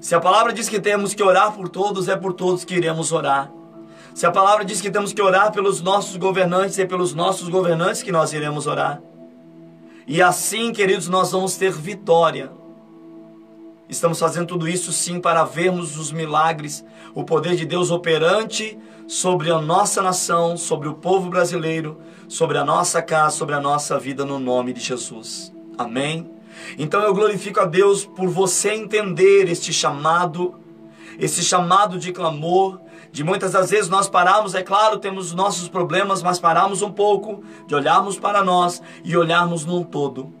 Se 0.00 0.14
a 0.14 0.20
palavra 0.20 0.52
diz 0.52 0.68
que 0.68 0.78
temos 0.78 1.14
que 1.14 1.22
orar 1.22 1.52
por 1.52 1.68
todos, 1.68 2.08
é 2.08 2.14
por 2.14 2.32
todos 2.32 2.64
que 2.64 2.76
iremos 2.76 3.10
orar. 3.10 3.50
Se 4.14 4.24
a 4.24 4.30
palavra 4.30 4.64
diz 4.64 4.80
que 4.80 4.88
temos 4.90 5.12
que 5.12 5.20
orar 5.20 5.50
pelos 5.50 5.82
nossos 5.82 6.16
governantes, 6.16 6.78
é 6.78 6.86
pelos 6.86 7.12
nossos 7.12 7.48
governantes 7.48 8.04
que 8.04 8.12
nós 8.12 8.32
iremos 8.32 8.68
orar. 8.68 9.02
E 10.06 10.20
assim, 10.20 10.72
queridos, 10.72 11.08
nós 11.08 11.32
vamos 11.32 11.56
ter 11.56 11.70
vitória. 11.72 12.50
Estamos 13.88 14.18
fazendo 14.18 14.46
tudo 14.46 14.68
isso 14.68 14.92
sim 14.92 15.20
para 15.20 15.44
vermos 15.44 15.98
os 15.98 16.10
milagres, 16.10 16.84
o 17.14 17.24
poder 17.24 17.54
de 17.56 17.66
Deus 17.66 17.90
operante 17.90 18.78
sobre 19.06 19.50
a 19.50 19.60
nossa 19.60 20.00
nação, 20.00 20.56
sobre 20.56 20.88
o 20.88 20.94
povo 20.94 21.28
brasileiro, 21.28 22.00
sobre 22.26 22.56
a 22.56 22.64
nossa 22.64 23.02
casa, 23.02 23.36
sobre 23.36 23.54
a 23.54 23.60
nossa 23.60 23.98
vida, 23.98 24.24
no 24.24 24.38
nome 24.38 24.72
de 24.72 24.80
Jesus. 24.80 25.52
Amém. 25.76 26.28
Então 26.78 27.02
eu 27.02 27.14
glorifico 27.14 27.60
a 27.60 27.66
Deus 27.66 28.04
por 28.04 28.28
você 28.28 28.72
entender 28.72 29.48
este 29.48 29.72
chamado, 29.72 30.54
esse 31.18 31.42
chamado 31.42 31.98
de 31.98 32.12
clamor, 32.12 32.80
De 33.12 33.22
muitas 33.22 33.52
das 33.52 33.70
vezes 33.70 33.90
nós 33.90 34.08
paramos, 34.08 34.54
é 34.54 34.62
claro, 34.62 34.98
temos 34.98 35.34
nossos 35.34 35.68
problemas, 35.68 36.22
mas 36.22 36.40
paramos 36.40 36.80
um 36.80 36.90
pouco 36.90 37.44
de 37.66 37.74
olharmos 37.74 38.18
para 38.18 38.42
nós 38.42 38.82
e 39.04 39.14
olharmos 39.14 39.66
num 39.66 39.84
todo. 39.84 40.32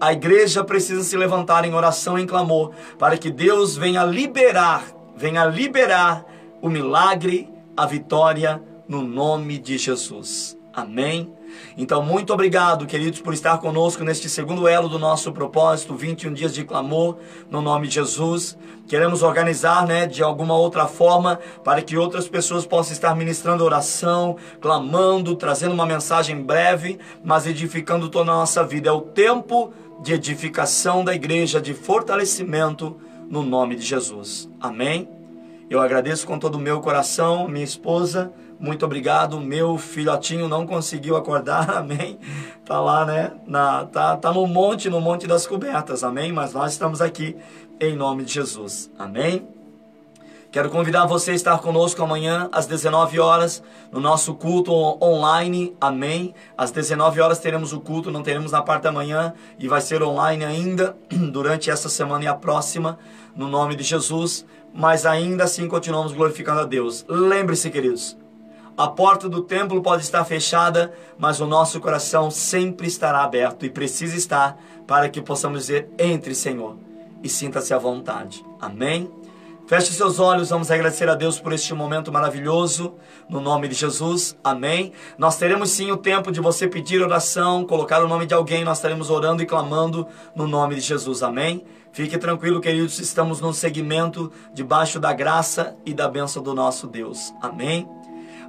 A 0.00 0.12
igreja 0.12 0.62
precisa 0.62 1.02
se 1.02 1.16
levantar 1.16 1.64
em 1.64 1.74
oração 1.74 2.16
e 2.16 2.22
em 2.22 2.26
clamor 2.26 2.70
para 2.98 3.18
que 3.18 3.30
Deus 3.30 3.76
venha 3.76 4.04
liberar, 4.04 4.84
venha 5.16 5.44
liberar 5.44 6.24
o 6.60 6.68
milagre, 6.68 7.50
a 7.76 7.84
vitória 7.84 8.62
no 8.88 9.02
nome 9.02 9.58
de 9.58 9.76
Jesus. 9.76 10.56
Amém. 10.72 11.32
Então, 11.76 12.02
muito 12.02 12.32
obrigado, 12.32 12.86
queridos, 12.86 13.20
por 13.20 13.32
estar 13.32 13.58
conosco 13.58 14.04
neste 14.04 14.28
segundo 14.28 14.68
elo 14.68 14.88
do 14.88 14.98
nosso 14.98 15.32
propósito, 15.32 15.94
21 15.94 16.32
dias 16.32 16.54
de 16.54 16.64
clamor, 16.64 17.16
no 17.50 17.62
nome 17.62 17.88
de 17.88 17.94
Jesus. 17.94 18.56
Queremos 18.86 19.22
organizar, 19.22 19.86
né, 19.86 20.06
de 20.06 20.22
alguma 20.22 20.56
outra 20.56 20.86
forma, 20.86 21.38
para 21.64 21.80
que 21.82 21.96
outras 21.96 22.28
pessoas 22.28 22.66
possam 22.66 22.92
estar 22.92 23.14
ministrando 23.14 23.64
oração, 23.64 24.36
clamando, 24.60 25.34
trazendo 25.36 25.72
uma 25.72 25.86
mensagem 25.86 26.42
breve, 26.42 26.98
mas 27.24 27.46
edificando 27.46 28.08
toda 28.08 28.30
a 28.30 28.36
nossa 28.36 28.62
vida. 28.64 28.90
É 28.90 28.92
o 28.92 29.00
tempo 29.00 29.72
de 30.02 30.12
edificação 30.12 31.04
da 31.04 31.14
igreja, 31.14 31.60
de 31.60 31.74
fortalecimento, 31.74 32.96
no 33.30 33.42
nome 33.42 33.76
de 33.76 33.82
Jesus. 33.82 34.50
Amém. 34.60 35.08
Eu 35.70 35.80
agradeço 35.80 36.26
com 36.26 36.38
todo 36.38 36.56
o 36.56 36.60
meu 36.60 36.80
coração, 36.80 37.48
minha 37.48 37.64
esposa, 37.64 38.30
muito 38.62 38.86
obrigado. 38.86 39.40
Meu 39.40 39.76
filhotinho 39.76 40.46
não 40.46 40.64
conseguiu 40.64 41.16
acordar, 41.16 41.68
amém. 41.76 42.16
Tá 42.64 42.80
lá, 42.80 43.04
né? 43.04 43.32
Na, 43.44 43.84
tá, 43.86 44.16
tá 44.16 44.32
no 44.32 44.46
monte, 44.46 44.88
no 44.88 45.00
monte 45.00 45.26
das 45.26 45.48
cobertas, 45.48 46.04
amém. 46.04 46.32
Mas 46.32 46.52
nós 46.52 46.70
estamos 46.70 47.02
aqui 47.02 47.36
em 47.80 47.96
nome 47.96 48.24
de 48.24 48.32
Jesus, 48.32 48.88
amém. 48.96 49.44
Quero 50.52 50.70
convidar 50.70 51.06
você 51.06 51.32
a 51.32 51.34
estar 51.34 51.58
conosco 51.58 52.04
amanhã 52.04 52.48
às 52.52 52.66
19 52.66 53.18
horas 53.18 53.62
no 53.90 53.98
nosso 53.98 54.34
culto 54.34 54.72
online. 55.02 55.74
Amém. 55.80 56.32
Às 56.56 56.70
19 56.70 57.20
horas 57.20 57.40
teremos 57.40 57.72
o 57.72 57.80
culto, 57.80 58.12
não 58.12 58.22
teremos 58.22 58.52
na 58.52 58.62
parte 58.62 58.84
da 58.84 58.92
manhã 58.92 59.34
e 59.58 59.66
vai 59.66 59.80
ser 59.80 60.04
online 60.04 60.44
ainda 60.44 60.94
durante 61.32 61.68
essa 61.68 61.88
semana 61.88 62.24
e 62.24 62.28
a 62.28 62.34
próxima, 62.34 62.96
no 63.34 63.48
nome 63.48 63.74
de 63.74 63.82
Jesus. 63.82 64.46
Mas 64.72 65.04
ainda 65.04 65.44
assim 65.44 65.66
continuamos 65.66 66.12
glorificando 66.12 66.60
a 66.60 66.64
Deus. 66.64 67.04
Lembre-se, 67.08 67.70
queridos, 67.70 68.16
a 68.76 68.88
porta 68.88 69.28
do 69.28 69.42
templo 69.42 69.82
pode 69.82 70.02
estar 70.02 70.24
fechada, 70.24 70.92
mas 71.18 71.40
o 71.40 71.46
nosso 71.46 71.80
coração 71.80 72.30
sempre 72.30 72.86
estará 72.86 73.22
aberto 73.22 73.66
e 73.66 73.70
precisa 73.70 74.16
estar 74.16 74.58
para 74.86 75.08
que 75.08 75.20
possamos 75.20 75.60
dizer: 75.60 75.88
entre, 75.98 76.34
Senhor, 76.34 76.76
e 77.22 77.28
sinta-se 77.28 77.74
à 77.74 77.78
vontade. 77.78 78.44
Amém? 78.60 79.10
Feche 79.66 79.92
seus 79.92 80.18
olhos, 80.18 80.50
vamos 80.50 80.70
agradecer 80.70 81.08
a 81.08 81.14
Deus 81.14 81.38
por 81.38 81.52
este 81.52 81.72
momento 81.72 82.12
maravilhoso, 82.12 82.94
no 83.28 83.40
nome 83.40 83.68
de 83.68 83.74
Jesus, 83.74 84.36
amém. 84.42 84.92
Nós 85.16 85.36
teremos 85.36 85.70
sim 85.70 85.90
o 85.90 85.96
tempo 85.96 86.32
de 86.32 86.40
você 86.40 86.66
pedir 86.66 87.00
oração, 87.00 87.64
colocar 87.64 88.02
o 88.02 88.08
nome 88.08 88.26
de 88.26 88.34
alguém, 88.34 88.64
nós 88.64 88.78
estaremos 88.78 89.08
orando 89.08 89.42
e 89.42 89.46
clamando 89.46 90.06
no 90.34 90.46
nome 90.48 90.74
de 90.74 90.80
Jesus, 90.80 91.22
amém. 91.22 91.64
Fique 91.92 92.18
tranquilo, 92.18 92.60
queridos, 92.60 92.98
estamos 92.98 93.40
num 93.40 93.52
segmento 93.52 94.32
debaixo 94.52 94.98
da 94.98 95.12
graça 95.12 95.76
e 95.86 95.94
da 95.94 96.08
bênção 96.08 96.42
do 96.42 96.54
nosso 96.54 96.86
Deus, 96.86 97.32
amém. 97.40 97.88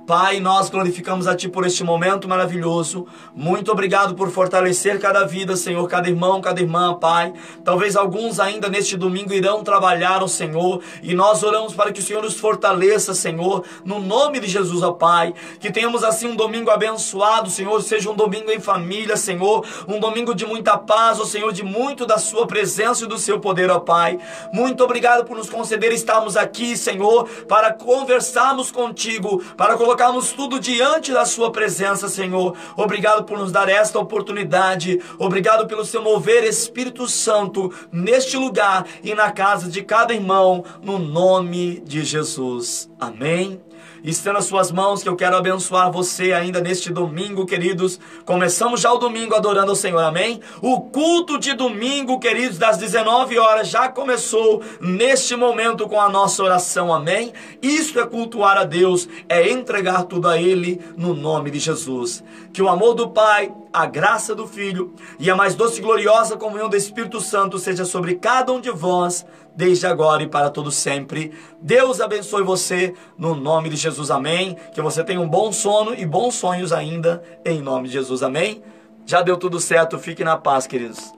Pai, 0.05 0.41
nós 0.41 0.69
glorificamos 0.69 1.27
a 1.27 1.35
Ti 1.35 1.47
por 1.47 1.65
este 1.65 1.81
momento 1.81 2.27
maravilhoso. 2.27 3.07
Muito 3.33 3.71
obrigado 3.71 4.15
por 4.15 4.29
fortalecer 4.29 4.99
cada 4.99 5.25
vida, 5.25 5.55
Senhor, 5.55 5.87
cada 5.87 6.09
irmão, 6.09 6.41
cada 6.41 6.59
irmã, 6.59 6.93
Pai. 6.93 7.31
Talvez 7.63 7.95
alguns 7.95 8.37
ainda 8.37 8.67
neste 8.67 8.97
domingo 8.97 9.33
irão 9.33 9.63
trabalhar 9.63 10.21
o 10.21 10.27
Senhor 10.27 10.81
e 11.01 11.13
nós 11.13 11.41
oramos 11.41 11.73
para 11.73 11.93
que 11.93 12.01
o 12.01 12.03
Senhor 12.03 12.21
nos 12.21 12.37
fortaleça, 12.37 13.13
Senhor, 13.13 13.63
no 13.85 13.97
nome 13.97 14.41
de 14.41 14.47
Jesus, 14.47 14.83
ó 14.83 14.91
Pai. 14.91 15.33
Que 15.57 15.71
tenhamos 15.71 16.03
assim 16.03 16.27
um 16.27 16.35
domingo 16.35 16.69
abençoado, 16.69 17.49
Senhor, 17.49 17.81
seja 17.81 18.11
um 18.11 18.15
domingo 18.15 18.51
em 18.51 18.59
família, 18.59 19.15
Senhor, 19.15 19.65
um 19.87 20.01
domingo 20.01 20.35
de 20.35 20.45
muita 20.45 20.77
paz, 20.77 21.17
ó 21.17 21.23
Senhor, 21.23 21.53
de 21.53 21.63
muito 21.63 22.05
da 22.05 22.17
Sua 22.17 22.45
presença 22.45 23.05
e 23.05 23.07
do 23.07 23.17
Seu 23.17 23.39
poder, 23.39 23.71
ó 23.71 23.79
Pai. 23.79 24.19
Muito 24.51 24.83
obrigado 24.83 25.23
por 25.23 25.37
nos 25.37 25.49
conceder 25.49 25.93
estarmos 25.93 26.35
aqui, 26.35 26.75
Senhor, 26.75 27.25
para 27.47 27.71
conversarmos 27.71 28.69
contigo, 28.69 29.41
para 29.55 29.77
colocar 29.77 29.92
colocarmos 29.93 30.31
tudo 30.31 30.59
diante 30.59 31.11
da 31.11 31.23
Sua 31.23 31.51
presença, 31.51 32.09
Senhor. 32.09 32.57
Obrigado 32.75 33.25
por 33.25 33.37
nos 33.37 33.51
dar 33.51 33.69
esta 33.69 33.99
oportunidade. 33.99 34.99
Obrigado 35.19 35.67
pelo 35.67 35.85
seu 35.85 36.01
mover, 36.01 36.43
Espírito 36.43 37.07
Santo, 37.07 37.71
neste 37.91 38.35
lugar 38.35 38.87
e 39.03 39.13
na 39.13 39.31
casa 39.31 39.69
de 39.69 39.83
cada 39.83 40.11
irmão, 40.11 40.65
no 40.81 40.97
nome 40.97 41.79
de 41.81 42.03
Jesus. 42.03 42.89
Amém. 42.99 43.61
Estenda 44.03 44.39
as 44.39 44.45
suas 44.45 44.69
mãos 44.69 45.01
que 45.01 45.07
eu 45.07 45.15
quero 45.15 45.37
abençoar 45.37 45.89
você 45.89 46.33
ainda 46.33 46.59
neste 46.59 46.91
domingo, 46.91 47.45
queridos. 47.45 47.97
Começamos 48.25 48.81
já 48.81 48.91
o 48.91 48.97
domingo 48.97 49.33
adorando 49.33 49.69
ao 49.69 49.77
Senhor, 49.77 49.99
amém? 49.99 50.41
O 50.61 50.81
culto 50.81 51.39
de 51.39 51.53
domingo, 51.53 52.19
queridos, 52.19 52.57
das 52.57 52.75
19 52.77 53.39
horas 53.39 53.69
já 53.69 53.87
começou 53.87 54.61
neste 54.81 55.37
momento 55.37 55.87
com 55.87 56.01
a 56.01 56.09
nossa 56.09 56.43
oração, 56.43 56.93
amém? 56.93 57.31
Isso 57.61 57.97
é 57.97 58.05
cultuar 58.05 58.57
a 58.57 58.65
Deus, 58.65 59.07
é 59.29 59.49
entregar 59.49 60.03
tudo 60.03 60.27
a 60.27 60.37
Ele 60.37 60.81
no 60.97 61.13
nome 61.13 61.49
de 61.49 61.59
Jesus. 61.59 62.21
Que 62.53 62.61
o 62.61 62.69
amor 62.69 62.93
do 62.93 63.09
Pai, 63.09 63.51
a 63.73 63.87
graça 63.87 64.35
do 64.35 64.47
Filho 64.47 64.93
e 65.19 65.29
a 65.29 65.35
mais 65.35 65.55
doce 65.55 65.79
e 65.79 65.81
gloriosa 65.81 66.37
comunhão 66.37 66.69
do 66.69 66.77
Espírito 66.77 67.19
Santo 67.19 67.57
seja 67.57 67.83
sobre 67.83 68.15
cada 68.15 68.53
um 68.53 68.61
de 68.61 68.69
vós 68.69 69.25
desde 69.55 69.87
agora 69.87 70.21
e 70.21 70.27
para 70.27 70.51
todo 70.51 70.71
sempre. 70.71 71.33
Deus 71.59 71.99
abençoe 71.99 72.43
você 72.43 72.93
no 73.17 73.33
nome 73.33 73.69
de 73.69 73.75
Jesus. 73.75 74.11
Amém. 74.11 74.55
Que 74.71 74.81
você 74.81 75.03
tenha 75.03 75.19
um 75.19 75.27
bom 75.27 75.51
sono 75.51 75.95
e 75.95 76.05
bons 76.05 76.35
sonhos 76.35 76.71
ainda 76.71 77.23
em 77.43 77.59
nome 77.59 77.87
de 77.87 77.93
Jesus. 77.95 78.21
Amém. 78.21 78.61
Já 79.05 79.23
deu 79.23 79.35
tudo 79.35 79.59
certo. 79.59 79.97
Fique 79.97 80.23
na 80.23 80.37
paz, 80.37 80.67
queridos. 80.67 81.11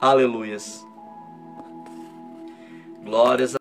Aleluias. 0.00 0.86
Glórias 3.04 3.48
a 3.48 3.50